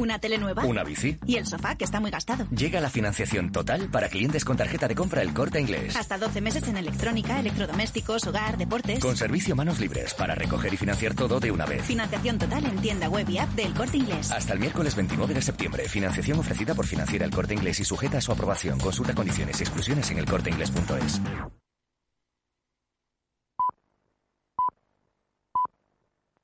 ¿Una 0.00 0.18
tele 0.18 0.38
nueva? 0.38 0.64
¿Una 0.64 0.82
bici? 0.82 1.18
¿Y 1.26 1.36
el 1.36 1.46
sofá, 1.46 1.74
que 1.74 1.84
está 1.84 2.00
muy 2.00 2.10
gastado? 2.10 2.46
Llega 2.48 2.80
la 2.80 2.88
financiación 2.88 3.52
total 3.52 3.90
para 3.90 4.08
clientes 4.08 4.46
con 4.46 4.56
tarjeta 4.56 4.88
de 4.88 4.94
compra 4.94 5.20
El 5.20 5.34
Corte 5.34 5.60
Inglés. 5.60 5.94
Hasta 5.94 6.16
12 6.16 6.40
meses 6.40 6.66
en 6.68 6.78
electrónica, 6.78 7.38
electrodomésticos, 7.38 8.26
hogar, 8.26 8.56
deportes. 8.56 9.00
Con 9.00 9.14
servicio 9.14 9.54
manos 9.54 9.78
libres 9.78 10.14
para 10.14 10.34
recoger 10.34 10.72
y 10.72 10.78
financiar 10.78 11.14
todo 11.14 11.38
de 11.38 11.50
una 11.50 11.66
vez. 11.66 11.82
Financiación 11.82 12.38
total 12.38 12.64
en 12.64 12.78
tienda 12.78 13.10
web 13.10 13.28
y 13.28 13.36
app 13.36 13.50
del 13.50 13.74
Corte 13.74 13.98
Inglés. 13.98 14.30
Hasta 14.30 14.54
el 14.54 14.60
miércoles 14.60 14.96
29 14.96 15.34
de 15.34 15.42
septiembre. 15.42 15.86
Financiación 15.86 16.38
ofrecida 16.38 16.74
por 16.74 16.86
Financiera 16.86 17.26
El 17.26 17.30
Corte 17.30 17.52
Inglés 17.52 17.78
y 17.80 17.84
sujeta 17.84 18.16
a 18.16 18.20
su 18.22 18.32
aprobación. 18.32 18.78
Consulta 18.78 19.14
condiciones 19.14 19.60
y 19.60 19.64
exclusiones 19.64 20.10
en 20.10 20.18
elcorteinglés.es. 20.20 21.20